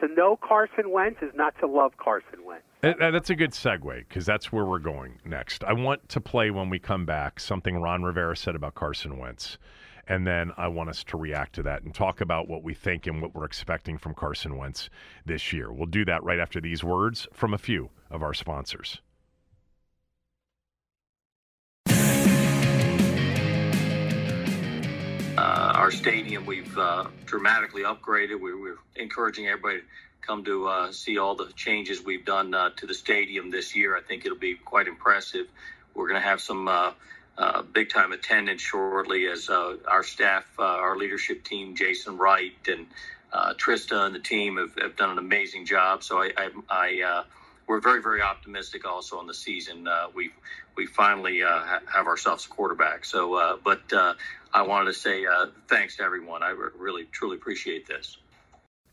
[0.01, 2.65] to know Carson Wentz is not to love Carson Wentz.
[2.81, 5.65] That- that- That's a good segue because that's where we're going next.
[5.65, 9.59] I want to play when we come back something Ron Rivera said about Carson Wentz.
[10.07, 13.07] And then I want us to react to that and talk about what we think
[13.07, 14.91] and what we're expecting from Carson Wentz
[15.25, 15.73] this year.
[15.73, 19.01] We'll do that right after these words from a few of our sponsors.
[25.85, 28.41] Our stadium we've uh, dramatically upgraded.
[28.41, 29.85] We, we're encouraging everybody to
[30.23, 33.95] come to uh, see all the changes we've done uh, to the stadium this year.
[33.95, 35.47] I think it'll be quite impressive.
[35.95, 36.93] We're going to have some uh,
[37.37, 42.87] uh, big time attendance shortly as uh, our staff, our leadership team, Jason Wright and
[43.59, 46.03] Trista and the team have, have done an amazing job.
[46.03, 47.25] So I, I, I
[47.69, 49.87] we're very, very optimistic also on the season.
[50.15, 50.31] We
[50.77, 53.05] we finally ha- have ourselves a quarterback.
[53.05, 53.83] So, but
[54.55, 56.45] I wanted to say uh, thanks to everyone.
[56.45, 58.19] I re- really, truly appreciate this.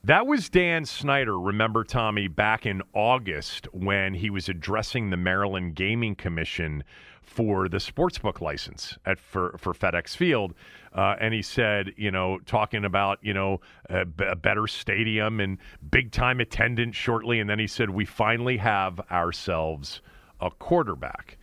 [0.04, 5.76] That was Dan Snyder, remember, Tommy, back in August when he was addressing the Maryland
[5.76, 6.84] Gaming Commission
[7.22, 10.56] for the sportsbook license at for, for FedEx Field.
[10.94, 15.40] Uh, and he said, you know, talking about, you know, a, b- a better stadium
[15.40, 15.60] and
[15.92, 17.40] big time attendance shortly.
[17.40, 20.02] And then he said, we finally have ourselves
[20.42, 21.38] a quarterback.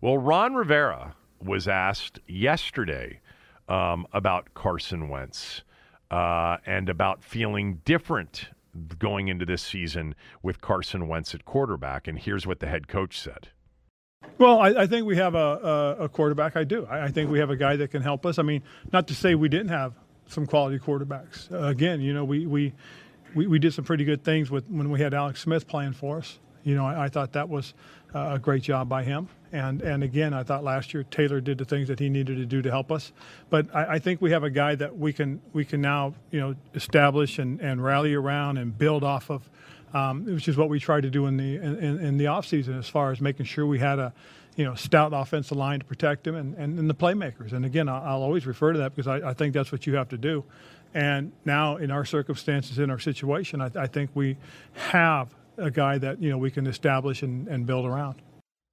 [0.00, 3.20] Well, Ron Rivera was asked yesterday
[3.68, 5.62] um, about Carson Wentz
[6.10, 8.48] uh, and about feeling different
[8.98, 12.08] going into this season with Carson Wentz at quarterback.
[12.08, 13.48] And here's what the head coach said.
[14.38, 16.56] Well, I, I think we have a, a, a quarterback.
[16.56, 16.86] I do.
[16.86, 18.38] I, I think we have a guy that can help us.
[18.38, 18.62] I mean,
[18.92, 19.94] not to say we didn't have
[20.26, 21.52] some quality quarterbacks.
[21.52, 22.72] Uh, again, you know, we, we,
[23.34, 26.18] we, we did some pretty good things with when we had Alex Smith playing for
[26.18, 26.38] us.
[26.64, 27.74] You know, I, I thought that was
[28.14, 29.28] a great job by him.
[29.52, 32.46] And and again, I thought last year Taylor did the things that he needed to
[32.46, 33.12] do to help us.
[33.50, 36.40] But I, I think we have a guy that we can we can now you
[36.40, 39.48] know establish and, and rally around and build off of
[39.94, 42.88] um, which is what we tried to do in the in, in the offseason as
[42.88, 44.12] far as making sure we had a
[44.56, 47.52] you know stout offensive line to protect him and, and, and the playmakers.
[47.52, 49.94] And again, I'll, I'll always refer to that because I, I, think that's what you
[49.94, 50.44] have to do.
[50.92, 54.36] And now, in our circumstances, in our situation, I, I think we
[54.74, 58.22] have a guy that you know we can establish and, and build around.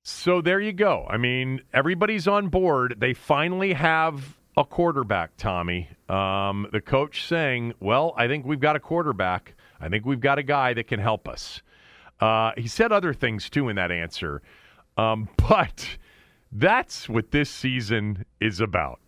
[0.04, 1.06] So there you go.
[1.10, 2.96] I mean, everybody's on board.
[2.98, 5.90] They finally have a quarterback, Tommy.
[6.10, 9.54] Um, the coach saying, Well, I think we've got a quarterback.
[9.80, 11.62] I think we've got a guy that can help us.
[12.20, 14.42] Uh, he said other things too in that answer.
[14.98, 15.98] Um, but
[16.52, 19.00] that's what this season is about.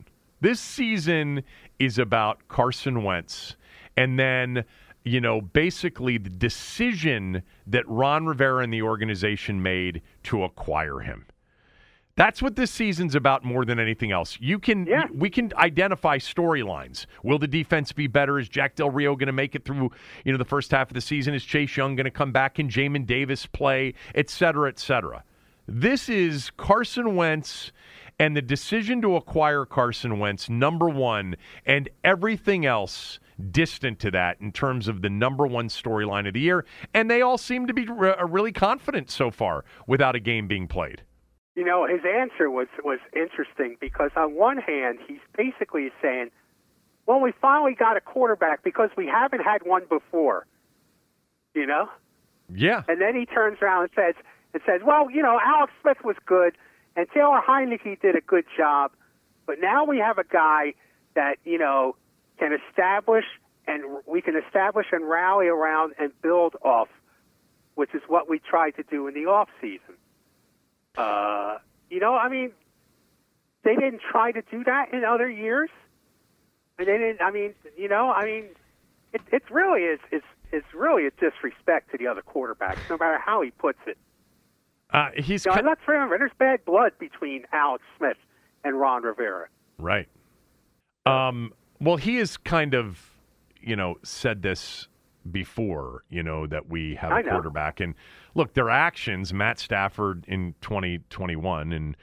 [0.42, 1.44] This season
[1.80, 3.56] is about Carson Wentz.
[3.96, 4.66] And then
[5.04, 11.26] you know, basically the decision that Ron Rivera and the organization made to acquire him.
[12.16, 14.38] That's what this season's about more than anything else.
[14.40, 15.08] You can Yeah.
[15.12, 17.08] we can identify storylines.
[17.24, 18.38] Will the defense be better?
[18.38, 19.92] Is Jack Del Rio going to make it through,
[20.24, 21.34] you know, the first half of the season?
[21.34, 22.56] Is Chase Young going to come back?
[22.56, 25.24] Can Jamin Davis play, et cetera, et cetera?
[25.68, 27.72] This is Carson Wentz
[28.20, 31.36] and the decision to acquire Carson Wentz, number one,
[31.66, 33.20] and everything else
[33.52, 36.66] distant to that in terms of the number one storyline of the year.
[36.94, 40.48] And they all seem to be re- uh, really confident so far without a game
[40.48, 41.04] being played.
[41.56, 46.32] You know, his answer was was interesting because on one hand, he's basically saying,
[47.06, 50.48] "Well, we finally got a quarterback because we haven't had one before."
[51.54, 51.90] You know,
[52.50, 52.82] Yeah.
[52.88, 54.16] and then he turns around and says,
[54.56, 56.58] "and says, well, you know, Alex Smith was good,
[56.96, 58.92] and Taylor Heinicke did a good job,
[59.46, 60.74] but now we have a guy
[61.14, 61.96] that you know
[62.40, 63.26] can establish
[63.68, 66.90] and we can establish and rally around and build off,
[67.76, 69.96] which is what we tried to do in the off season."
[70.98, 71.58] Uh,
[71.90, 72.52] you know, I mean,
[73.64, 75.70] they didn't try to do that in other years,
[76.78, 77.22] and they didn't.
[77.22, 78.46] I mean, you know, I mean,
[79.14, 83.18] it, it really is is is really a disrespect to the other quarterbacks, no matter
[83.18, 83.98] how he puts it.
[84.92, 88.18] Uh, he's You know, let's remember, there's bad blood between Alex Smith
[88.64, 89.48] and Ron Rivera.
[89.80, 90.08] Right.
[91.08, 91.52] Um,
[91.84, 93.00] well, he has kind of,
[93.62, 94.88] you know, said this
[95.32, 97.32] before, you know, that we have I a know.
[97.32, 97.80] quarterback.
[97.80, 97.96] And
[98.36, 101.96] look, their actions, Matt Stafford in 2021 and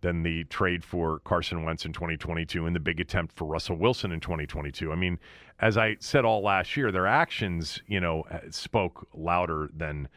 [0.00, 4.12] then the trade for Carson Wentz in 2022 and the big attempt for Russell Wilson
[4.12, 4.92] in 2022.
[4.92, 5.18] I mean,
[5.58, 10.08] as I said all last year, their actions, you know, spoke louder than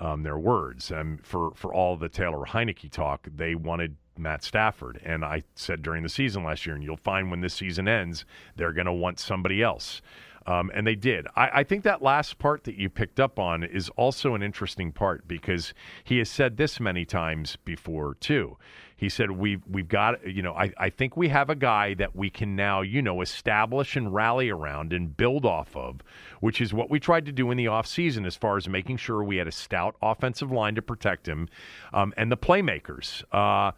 [0.00, 0.92] um, their words.
[0.92, 5.82] Um, for for all the Taylor Heinicke talk, they wanted Matt Stafford, and I said
[5.82, 8.24] during the season last year, and you'll find when this season ends,
[8.56, 10.02] they're going to want somebody else.
[10.46, 11.26] Um, and they did.
[11.36, 14.90] I, I think that last part that you picked up on is also an interesting
[14.90, 18.56] part because he has said this many times before too.
[19.02, 22.14] He said we've we've got you know I, I think we have a guy that
[22.14, 26.02] we can now you know establish and rally around and build off of,
[26.38, 29.24] which is what we tried to do in the offseason as far as making sure
[29.24, 31.48] we had a stout offensive line to protect him,
[31.92, 33.24] um, and the playmakers.
[33.32, 33.72] Uh,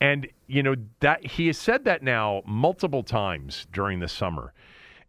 [0.00, 4.54] and you know that he has said that now multiple times during the summer.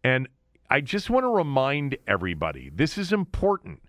[0.03, 0.27] And
[0.69, 3.81] I just want to remind everybody this is important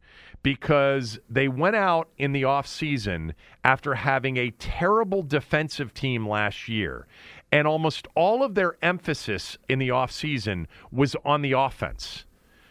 [0.47, 3.32] because they went out in the offseason
[3.64, 7.09] after having a terrible defensive team last year.
[7.51, 12.26] And almost all of their emphasis in the offseason was on the offense.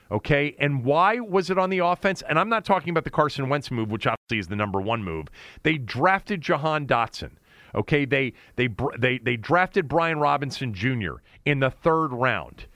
[0.09, 0.55] Okay.
[0.57, 2.23] And why was it on the offense?
[2.29, 5.03] And I'm not talking about the Carson Wentz move, which obviously is the number one
[5.03, 5.27] move.
[5.63, 7.31] They drafted Jahan Dotson.
[7.75, 8.05] Okay.
[8.05, 11.15] They they they they drafted Brian Robinson Jr.
[11.43, 12.67] in the third round.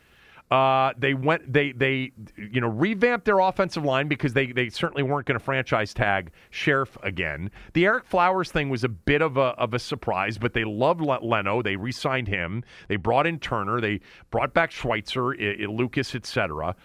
[0.51, 5.03] Uh, they went they they you know revamped their offensive line because they they certainly
[5.03, 7.51] weren't going to franchise tag Scherff again.
[7.73, 11.01] The Ereck Flowers thing was a bit of a of a surprise, but they loved
[11.01, 11.61] Leno.
[11.61, 12.63] They re-signed him.
[12.87, 13.79] They brought in Turner.
[13.79, 13.99] They
[14.31, 16.75] brought back Schweitzer, I- I- Lucas, etc.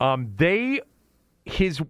[0.00, 0.80] Um, they
[1.44, 1.80] his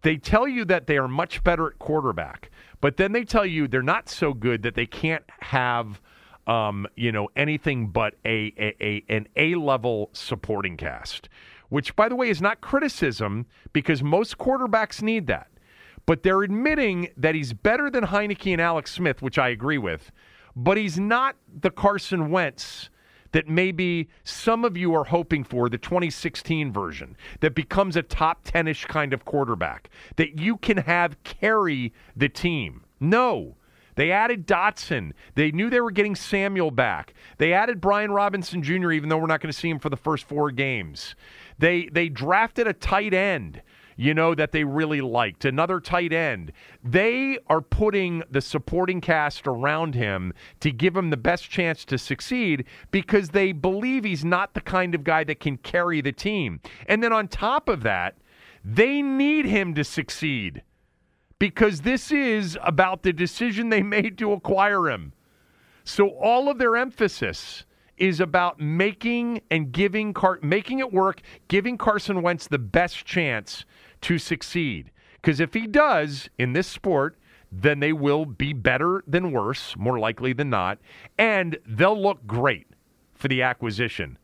[0.00, 2.50] they tell you that they are much better at quarterback,
[2.80, 6.00] but then they tell you they're not so good that they can't have
[6.46, 11.28] um, you know anything but a, a, a an A level supporting cast,
[11.68, 15.48] which by the way is not criticism because most quarterbacks need that,
[16.06, 20.12] but they're admitting that he's better than Heinicke and Alex Smith, which I agree with,
[20.54, 22.90] but he's not the Carson Wentz
[23.32, 28.40] that maybe some of you are hoping for the 2016 version that becomes a top
[28.44, 32.84] 10 ish kind of quarterback that you can have carry the team.
[33.00, 33.56] No.
[33.96, 35.12] They added Dotson.
[35.34, 37.14] They knew they were getting Samuel back.
[37.38, 39.96] They added Brian Robinson Jr., even though we're not going to see him for the
[39.96, 41.16] first four games.
[41.58, 43.62] They they drafted a tight end
[43.96, 46.52] you know, that they really liked, another tight end.
[46.84, 51.96] They are putting the supporting cast around him to give him the best chance to
[51.96, 56.60] succeed because they believe he's not the kind of guy that can carry the team.
[56.86, 58.16] And then on top of that,
[58.62, 60.62] they need him to succeed
[61.38, 65.12] because this is about the decision they made to acquire him.
[65.84, 67.64] So all of their emphasis
[67.96, 73.64] is about making and giving Car- making it work, giving Carson Wentz the best chance
[74.02, 74.90] to succeed.
[75.14, 77.16] Because if he does in this sport,
[77.50, 80.78] then they will be better than worse, more likely than not,
[81.16, 82.66] and they'll look great
[83.14, 84.18] for the acquisition.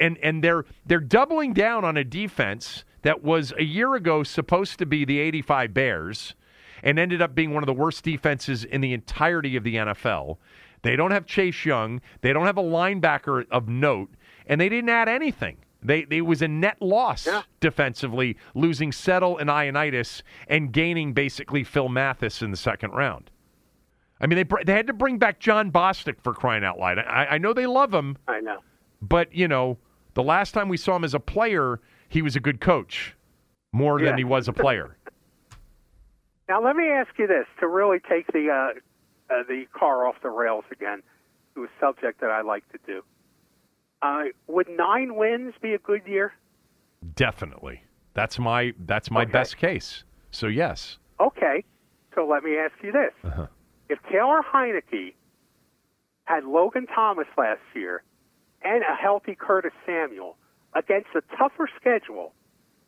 [0.00, 4.80] And and they're they're doubling down on a defense that was a year ago supposed
[4.80, 6.34] to be the 85 Bears
[6.82, 10.38] and ended up being one of the worst defenses in the entirety of the NFL.
[10.82, 14.10] They don't have Chase Young, they don't have a linebacker of note,
[14.46, 15.58] and they didn't add anything.
[15.82, 17.42] They, they was a net loss Yeah.
[17.60, 23.30] defensively, losing Settle and Ioannidis and gaining basically Phil Mathis in the second round.
[24.20, 26.98] I mean, they br- they had to bring back Jon Bostic for crying out loud.
[26.98, 28.58] I, I know they love him, I know.
[29.00, 29.78] but you know,
[30.14, 33.14] the last time we saw him as a player, he was a good coach
[33.72, 34.06] more Yeah.
[34.10, 34.96] than he was a player.
[36.48, 40.14] Now let me ask you this to really take the uh, uh, the car off
[40.22, 41.02] the rails again
[41.56, 43.02] to a subject that I like to do.
[44.00, 46.32] Uh, would nine wins be a good year?
[47.16, 47.82] Definitely,
[48.14, 49.32] that's my that's my Okay.
[49.32, 50.04] best case.
[50.30, 51.64] So yes, Okay,
[52.14, 53.48] so let me ask you this: Uh-huh.
[53.88, 55.14] If Taylor Heinicke
[56.26, 58.04] had Logan Thomas last year
[58.62, 60.36] and a healthy Curtis Samuel
[60.76, 62.32] against a tougher schedule,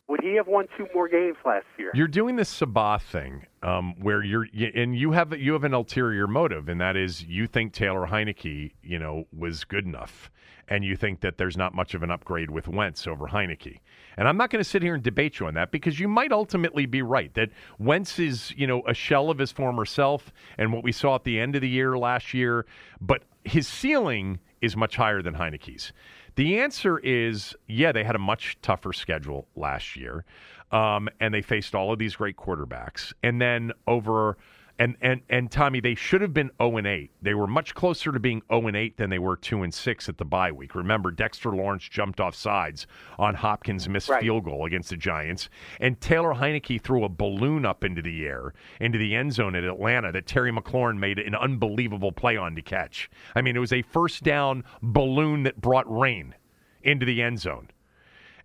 [0.07, 1.91] would he have won two more games last year?
[1.93, 6.27] You're doing this Sabah thing, um, where you're, and you have you have an ulterior
[6.27, 10.31] motive, and that is you think Taylor Heinicke, you know, was good enough,
[10.67, 13.79] and you think that there's not much of an upgrade with Wentz over Heinicke.
[14.17, 16.31] And I'm not going to sit here and debate you on that because you might
[16.31, 20.73] ultimately be right that Wentz is, you know, a shell of his former self and
[20.73, 22.65] what we saw at the end of the year last year,
[22.99, 25.93] but his ceiling is much higher than Heinicke's.
[26.39, 30.23] The answer is yeah, they had a much tougher schedule last year,
[30.71, 33.11] um, and they faced all of these great quarterbacks.
[33.21, 34.37] And then over
[34.79, 37.11] and and and Tommy, they should have been zero and eight.
[37.21, 40.07] They were much closer to being zero and eight than they were two and six
[40.09, 40.73] at the bye week.
[40.73, 42.87] Remember, Dexter Lawrence jumped off sides
[43.19, 44.21] on Hopkins' missed Right.
[44.23, 45.49] field goal against the Giants,
[45.79, 49.63] and Taylor Heinicke threw a balloon up into the air into the end zone at
[49.65, 53.09] Atlanta that Terry McLaurin made an unbelievable play on to catch.
[53.35, 56.33] I mean, it was a first down balloon that brought rain
[56.81, 57.69] into the end zone.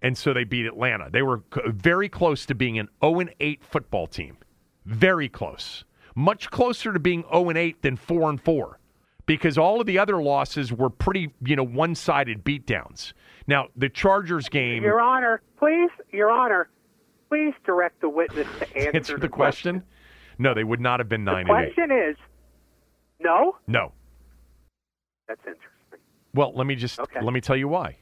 [0.02, 1.08] And so they beat Atlanta.
[1.10, 4.36] They were very close to being an 0 and 8 football team.
[4.84, 5.84] Very close.
[6.14, 8.78] Much closer to being 0 and 8 than 4 and 4
[9.26, 13.12] because all of the other losses were pretty, you know, one-sided beatdowns.
[13.46, 16.68] Now, the Chargers game Your Honor, please, Your Honor,
[17.28, 19.82] please direct the witness to answer, answer the question.
[20.38, 21.74] No, they would not have been 9 The and 8.
[21.74, 22.16] question is,
[23.20, 23.56] no.
[23.66, 23.92] No.
[25.26, 26.00] That's interesting.
[26.34, 27.20] Well, let me just Okay.
[27.22, 27.96] let me tell you why.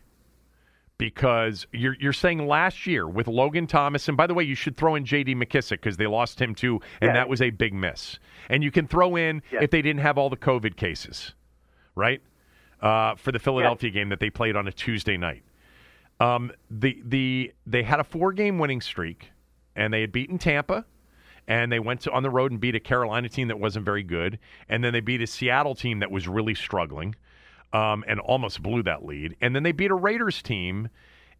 [1.03, 4.77] Because you're you're saying last year with Logan Thomas, and by the way, you should
[4.77, 5.35] throw in J.D.
[5.35, 8.21] McKissic because they lost him too, and that was a big miss.
[8.49, 11.35] And you can throw in if they didn't have all the COVID cases,
[11.97, 12.23] right?
[12.81, 15.43] Uh, for the Philadelphia game that they played on a Tuesday night.
[16.21, 19.33] Um, the the they had a four game winning streak,
[19.75, 20.85] and they had beaten Tampa,
[21.49, 24.05] and they went to, on the road and beat a Carolina team that wasn't very
[24.05, 24.39] good,
[24.69, 27.17] and then they beat a Seattle team that was really struggling,
[27.73, 30.89] um, and almost blew that lead, and then they beat a Raiders team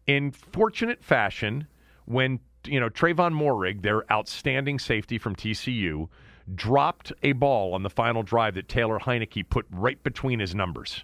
[0.07, 1.67] in fortunate fashion
[2.05, 6.07] when you know Trevon Moehrig, their outstanding safety from TCU,
[6.55, 11.03] dropped a ball on the final drive that Taylor Heinicke put right between his numbers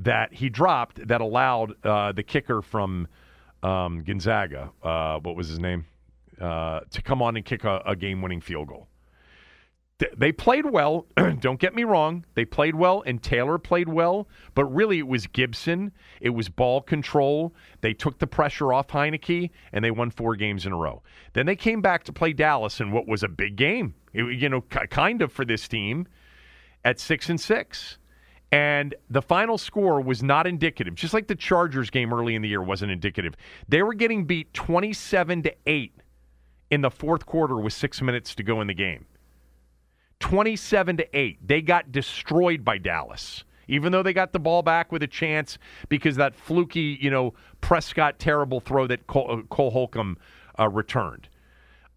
[0.00, 3.06] that he dropped that allowed uh, the kicker from
[3.62, 5.84] um, Gonzaga, uh, what was his name,
[6.40, 8.88] uh, to come on and kick a, a game-winning field goal.
[10.00, 11.06] Th- They played well.
[11.40, 12.24] Don't get me wrong.
[12.34, 14.26] They played well, and Taylor played well.
[14.54, 15.92] But really, it was Gibson.
[16.20, 17.54] It was ball control.
[17.82, 21.02] They took the pressure off Heinicke, and they won four games in a row.
[21.34, 23.94] Then they came back to play Dallas in what was a big game.
[24.12, 26.08] You know, ki- kind of for this team
[26.84, 27.98] at six and six.
[28.52, 32.48] And the final score was not indicative, just like the Chargers game early in the
[32.48, 33.34] year wasn't indicative.
[33.68, 35.92] They were getting beat 27 to 8
[36.72, 39.06] in the fourth quarter with six minutes to go in the game.
[40.20, 41.46] 27 to 8.
[41.46, 43.44] They got destroyed by Dallas.
[43.68, 47.34] Even though they got the ball back with a chance because that fluky, you know,
[47.60, 50.18] Prescott terrible throw that Cole, uh, Cole Holcomb
[50.58, 51.28] uh, returned.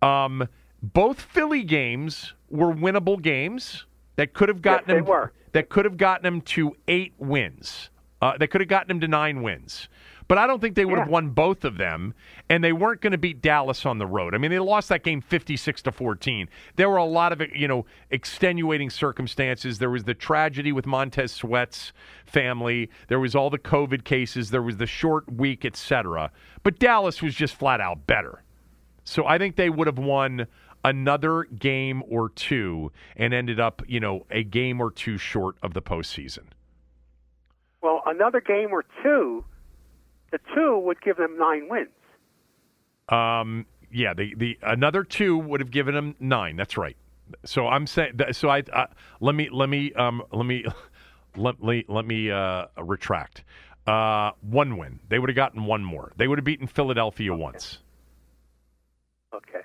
[0.02, 0.48] Um,
[0.82, 3.86] both Philly games were winnable games
[4.18, 5.32] that could have gotten they them were.
[5.54, 7.90] that could have gotten them to eight wins.
[8.22, 9.90] Uh, that could have gotten them to nine wins.
[10.28, 12.14] But I don't think they would have won both of them,
[12.50, 14.34] and they weren't going to beat Dallas on the road.
[14.34, 16.50] I mean, they lost that game 56 to 14.
[16.76, 19.80] There were a lot of, you know, extenuating circumstances.
[19.80, 21.94] There was the tragedy with Montez Sweat's
[22.26, 22.90] family.
[23.08, 24.50] There was all the COVID cases.
[24.50, 26.32] There was the short week, etc.
[26.64, 28.44] But Dallas was just flat out better.
[29.04, 30.48] So I think they would have won
[30.86, 35.74] another game or two and ended up, you know, a game or two short of
[35.74, 36.44] the postseason.
[37.82, 39.44] Well, another game or two,
[40.34, 41.90] the two would give them nine wins.
[43.08, 46.56] Um, yeah, the the another two would have given them nine.
[46.58, 46.98] That's right.
[47.46, 48.20] So I'm saying.
[48.32, 48.88] So I uh,
[49.22, 50.66] let me let me um let me
[51.38, 53.44] let me let me uh, retract.
[53.86, 55.00] Uh, one win.
[55.10, 56.12] They would have gotten one more.
[56.18, 57.80] They would have beaten Philadelphia once
[59.34, 59.60] Okay.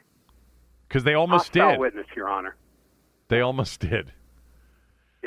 [0.88, 1.80] because they almost Hostile did.
[1.80, 2.56] witness, Your Honor.
[3.28, 4.12] They almost did.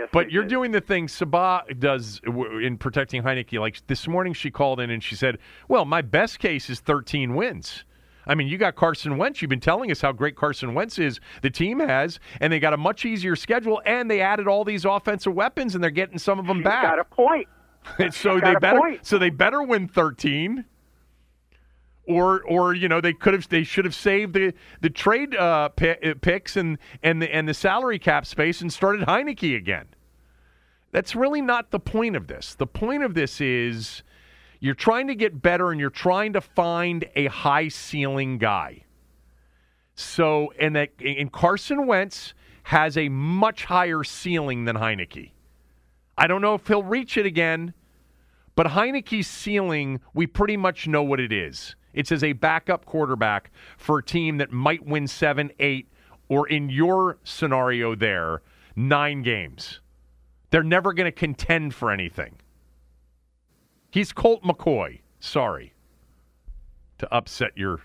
[0.02, 0.50] Yes, But you're did.
[0.50, 3.60] doing the thing Sabah does in protecting Heinicke.
[3.60, 5.38] Like this morning, she called in and she said,
[5.68, 7.86] "Well, my best case is 13 wins."
[8.28, 9.42] I mean, you got Carson Wentz.
[9.42, 11.20] You've been telling us how great Carson Wentz is.
[11.42, 14.86] The team has, and they got a much easier schedule, and they added all these
[14.86, 16.84] offensive weapons, and they're getting some of them She's back.
[16.96, 17.48] got a point.
[18.12, 19.06] so they better, point.
[19.06, 20.66] so they better win thirteen.
[22.08, 25.70] Or, or you know, they could have, they should have saved the the trade uh,
[25.80, 29.86] uh, picks and and the and the salary cap space and started Heinicke again.
[30.92, 32.56] That's really not the point of this.
[32.56, 34.04] The point of this is
[34.60, 38.84] you're trying to get better and you're trying to find a high ceiling guy.
[39.96, 42.34] So, and that and Carson Wentz
[42.64, 45.32] has a much higher ceiling than Heinicke.
[46.18, 47.74] I don't know if he'll reach it again,
[48.56, 51.76] but Heinicke's ceiling, we pretty much know what it is.
[51.94, 55.88] It's as a backup quarterback for a team that might win seven, eight,
[56.30, 58.42] or in your scenario there,
[58.76, 59.82] nine games.
[60.50, 62.36] They're never going to contend for anything.
[63.92, 65.02] He's Colt McCoy.
[65.20, 65.74] Sorry
[67.00, 67.82] to upset your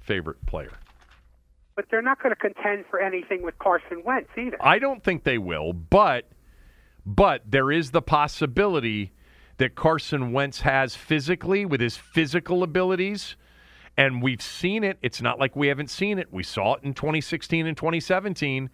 [0.00, 0.72] favorite player.
[1.76, 4.56] But they're not going to contend for anything with Carson Wentz either.
[4.60, 6.28] I don't think they will, but
[7.04, 9.12] but there is the possibility
[9.58, 13.36] that Carson Wentz has physically with his physical abilities
[13.98, 14.96] and we've seen it.
[15.02, 16.32] It's not like we haven't seen it.
[16.32, 18.70] We saw it in 2016 and 2017.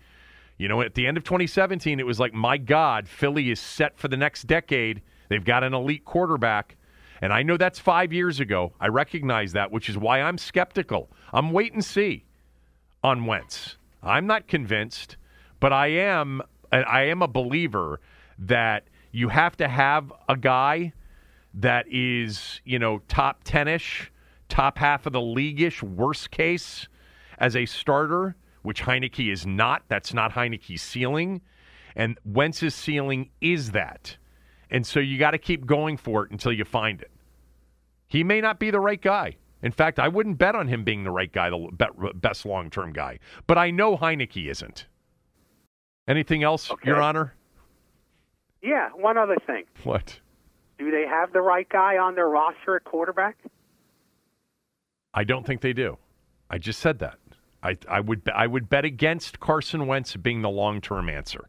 [0.58, 3.98] You know, at the end of 2017, it was like, my God, Philly is set
[3.98, 5.00] for the next decade.
[5.30, 6.76] They've got an elite quarterback.
[7.22, 8.74] And I know that's five years ago.
[8.78, 11.10] I recognize that, which is why I'm skeptical.
[11.32, 12.26] I'm wait and see
[13.02, 13.78] on Wentz.
[14.02, 15.16] I'm not convinced,
[15.58, 18.00] but I am I am a believer
[18.38, 20.92] that you have to have a guy
[21.54, 24.08] that is, you know, top 10ish,
[24.48, 26.88] top half of the league-ish, worst case
[27.38, 29.84] as a starter, which Heinicke is not.
[29.86, 31.42] That's not Heinicke's ceiling.
[31.94, 34.16] And Wentz's ceiling is that.
[34.68, 37.12] And so you got to keep going for it until you find it.
[38.08, 39.36] He may not be the right guy.
[39.62, 42.92] In fact, I wouldn't bet on him being the right guy, the best long term
[42.92, 43.20] guy.
[43.46, 44.86] But I know Heinicke isn't.
[46.08, 46.88] Anything else, Okay.
[46.88, 47.34] Your Honor?
[48.64, 49.64] Yeah, one other thing.
[49.84, 50.18] What?
[50.78, 53.36] Do they have the right guy on their roster at quarterback?
[55.12, 55.98] I don't think they do.
[56.48, 57.18] I just said that.
[57.62, 61.48] I, I would I would bet against Carson Wentz being the long term answer.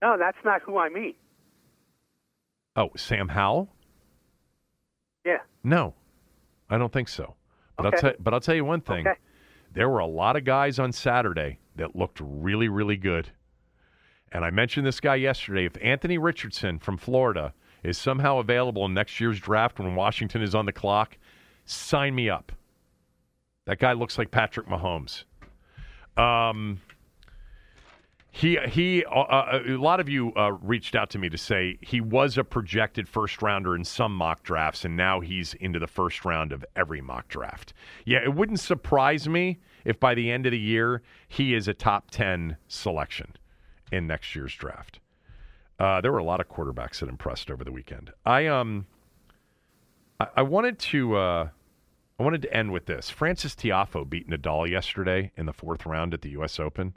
[0.00, 1.14] No, that's not who I mean.
[2.76, 3.68] Oh, Sam Howell?
[5.26, 5.38] Yeah.
[5.62, 5.94] No,
[6.70, 7.34] I don't think so.
[7.76, 8.00] But I'll Okay.
[8.00, 9.06] tell but I'll tell you one thing.
[9.06, 9.18] Okay.
[9.72, 13.30] There were a lot of guys on Saturday that looked really really good.
[14.32, 15.66] And I mentioned this guy yesterday.
[15.66, 17.52] If Anthony Richardson from Florida
[17.82, 21.18] is somehow available in next year's draft when Washington is on the clock,
[21.64, 22.52] sign me up.
[23.66, 25.24] That guy looks like Patrick Mahomes.
[26.16, 26.80] Um,
[28.30, 29.04] he he.
[29.04, 32.38] Uh, uh, a lot of you uh, reached out to me to say he was
[32.38, 36.50] a projected first rounder in some mock drafts, and now he's into the first round
[36.50, 37.74] of every mock draft.
[38.04, 41.74] Yeah, it wouldn't surprise me if by the end of the year he is a
[41.74, 43.34] top ten selection
[43.92, 44.98] in next year's draft.
[45.78, 48.12] Uh, there were a lot of quarterbacks that impressed over the weekend.
[48.24, 48.86] I um,
[50.18, 51.48] I, I wanted to uh,
[52.18, 53.10] I wanted to end with this.
[53.10, 56.60] Frances Tiafoe beat Nadal yesterday in the fourth round at the U.S.
[56.60, 56.96] Open.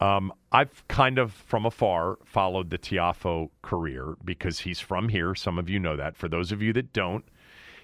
[0.00, 5.34] Um, I've kind of from afar followed the Tiafoe career because he's from here.
[5.34, 6.16] Some of you know that.
[6.16, 7.24] For those of you that don't,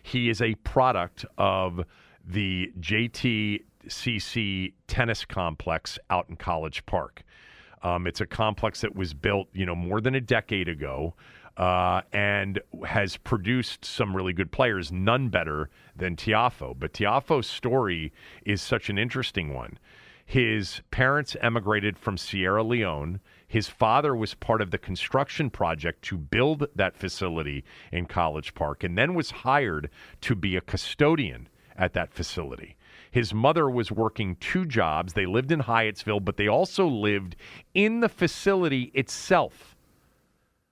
[0.02, 1.84] he is a product of
[2.26, 7.22] the JTCC tennis complex out in College Park.
[7.84, 11.14] Um, it's a complex that was built, you know, more than a decade ago,
[11.58, 14.90] uh, and has produced some really good players.
[14.90, 16.78] None better than Tiafoe.
[16.78, 18.12] But Tiafoe's story
[18.44, 19.78] is such an interesting one.
[20.24, 23.20] His parents emigrated from Sierra Leone.
[23.46, 27.62] His father was part of the construction project to build that facility
[27.92, 29.90] in College Park and then was hired
[30.22, 32.76] to be a custodian at that facility.
[33.14, 35.12] His mother was working two jobs.
[35.12, 37.36] They lived in Hyattsville, but they also lived
[37.72, 39.76] in the facility itself.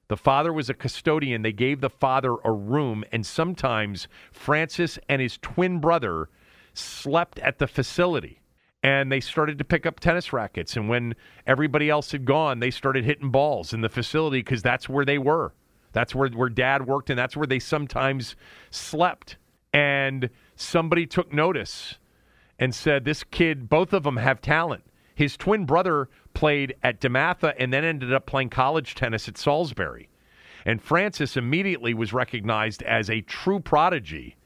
[0.08, 1.42] The father was a custodian.
[1.42, 6.30] They gave the father a room, and sometimes Frances and his twin brother
[6.74, 8.40] slept at the facility.
[8.82, 10.74] And they started to pick up tennis rackets.
[10.74, 11.14] And when
[11.46, 15.18] everybody else had gone, they started hitting balls in the facility because that's where they
[15.18, 15.54] were.
[15.92, 18.34] That's where, where dad worked, and that's where they sometimes
[18.72, 19.36] slept.
[19.72, 21.98] And somebody took notice
[22.62, 24.84] and said, This kid, both of them have talent.
[25.16, 30.08] His twin brother played at DeMatha and then ended up playing college tennis at Salisbury.
[30.64, 34.36] And Frances immediately was recognized as a true prodigy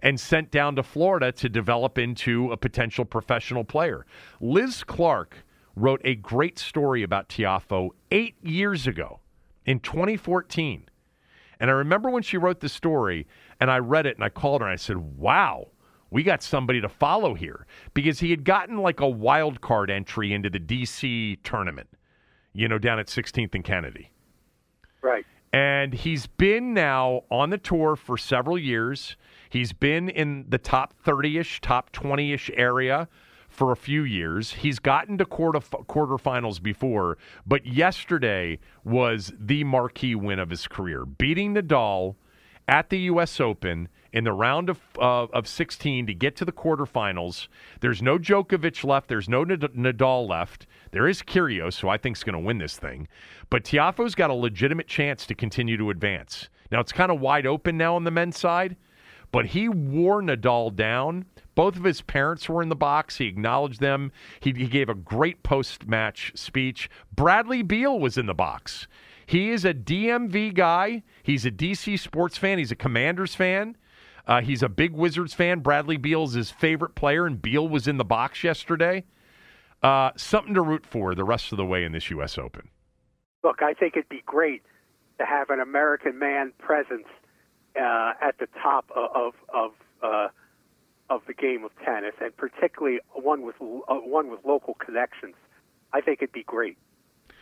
[0.00, 4.06] and sent down to Florida to develop into a potential professional player.
[4.40, 5.44] Liz Clarke
[5.76, 9.20] wrote a great story about Tiafoe eight years ago
[9.66, 10.88] in 2014.
[11.60, 13.26] And I remember when she wrote the story
[13.60, 15.68] and I read it and I called her and I said, Wow,
[16.10, 20.32] we got somebody to follow here because he had gotten like a wild card entry
[20.32, 21.88] into the DC tournament,
[22.52, 24.10] you know, down at 16th and Kennedy.
[25.02, 25.24] Right.
[25.52, 29.16] And he's been now on the tour for several years.
[29.50, 33.08] He's been in the top 30 ish, top 20 ish area
[33.48, 34.52] for a few years.
[34.52, 37.16] He's gotten to quarter quarterfinals before,
[37.46, 42.16] but yesterday was the marquee win of his career, beating Nadal
[42.66, 43.40] at the U.S.
[43.40, 47.48] Open in the round of uh, of 16 to get to the quarterfinals.
[47.80, 49.08] There's no Djokovic left.
[49.08, 50.66] There's no Nadal left.
[50.92, 53.08] There is Kyrgios, who I think is going to win this thing.
[53.50, 56.48] But Tiafoe's got a legitimate chance to continue to advance.
[56.70, 58.76] Now it's kind of wide open now on the men's side,
[59.30, 61.26] but he wore Nadal down.
[61.54, 63.16] Both of his parents were in the box.
[63.16, 64.12] He acknowledged them.
[64.40, 66.88] He, he gave a great post match speech.
[67.14, 68.86] Bradley Beal was in the box.
[69.26, 71.02] He is a DMV guy.
[71.22, 72.58] He's a DC sports fan.
[72.58, 73.76] He's a Commanders fan.
[74.28, 75.60] Uh, he's a big Wizards fan.
[75.60, 79.04] Bradley Beal's his favorite player, and Beal was in the box yesterday.
[79.82, 82.36] Uh, something to root for the rest of the way in this U.S.
[82.36, 82.68] Open.
[83.42, 84.62] Look, I think it'd be great
[85.18, 87.06] to have an American man presence
[87.74, 89.72] uh, at the top of of
[90.02, 90.28] uh,
[91.08, 95.36] of the game of tennis, and particularly one with uh, one with local connections.
[95.92, 96.76] I think it'd be great.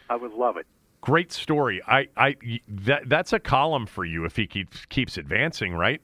[0.08, 0.66] I would love it.
[1.00, 1.82] Great story.
[1.86, 2.36] I, I
[2.68, 6.00] that that's a column for you if he keeps keeps advancing, right?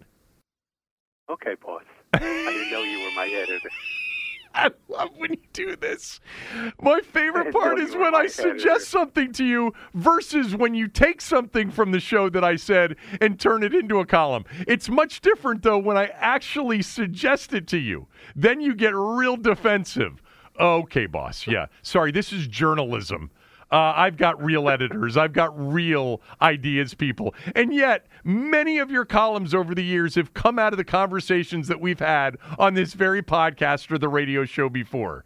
[1.33, 1.83] Okay, boss.
[2.13, 3.71] I didn't know you were my editor.
[4.55, 6.21] I love when you do this.
[6.83, 8.85] My favorite part is when I suggest editor.
[8.85, 13.41] something to you versus when you take something from the show that I said and
[13.41, 14.45] turn it into a column.
[14.69, 18.09] It's much different, though, when I actually suggest it to you.
[18.37, 20.23] Then you get real defensive.
[20.61, 21.47] Okay, boss.
[21.47, 21.67] Yeah.
[21.81, 23.31] Sorry, this is journalism.
[23.73, 25.17] Uh, I've got real editors.
[25.17, 27.35] I've got real ideas, people.
[27.55, 31.69] And yet, many of your columns over the years have come out of the conversations
[31.69, 35.25] that we've had on this very podcast or the radio show before.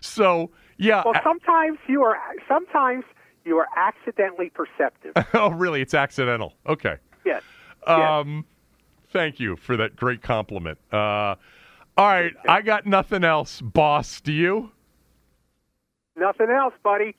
[0.00, 1.02] So, yeah.
[1.04, 2.16] Well, sometimes you are.
[2.48, 3.04] Sometimes
[3.44, 5.12] you are accidentally perceptive.
[5.34, 5.82] oh, really?
[5.82, 6.54] It's accidental.
[6.66, 6.96] Okay.
[7.26, 7.42] Yes.
[7.86, 8.44] Um, yes.
[9.10, 10.78] Thank you for that great compliment.
[10.90, 11.34] Uh,
[11.96, 14.20] all right, I got nothing else, boss.
[14.20, 14.70] Do you?
[16.16, 17.16] Nothing else, buddy.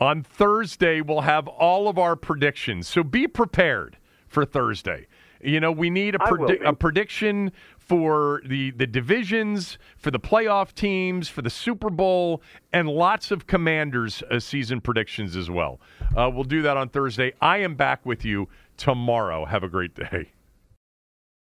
[0.00, 2.86] On Thursday, we'll have all of our predictions.
[2.86, 3.98] So be prepared
[4.28, 5.06] for Thursday.
[5.40, 10.74] You know, we need a, predi- a prediction for the, the divisions, for the playoff
[10.74, 12.42] teams, for the Super Bowl,
[12.72, 15.80] and lots of Commanders uh, season predictions as well.
[16.16, 17.32] Uh, we'll do that on Thursday.
[17.40, 19.44] I am back with you tomorrow.
[19.44, 20.32] Have a great day.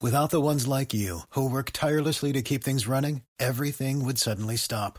[0.00, 4.56] Without the ones like you, who work tirelessly to keep things running, everything would suddenly
[4.56, 4.98] stop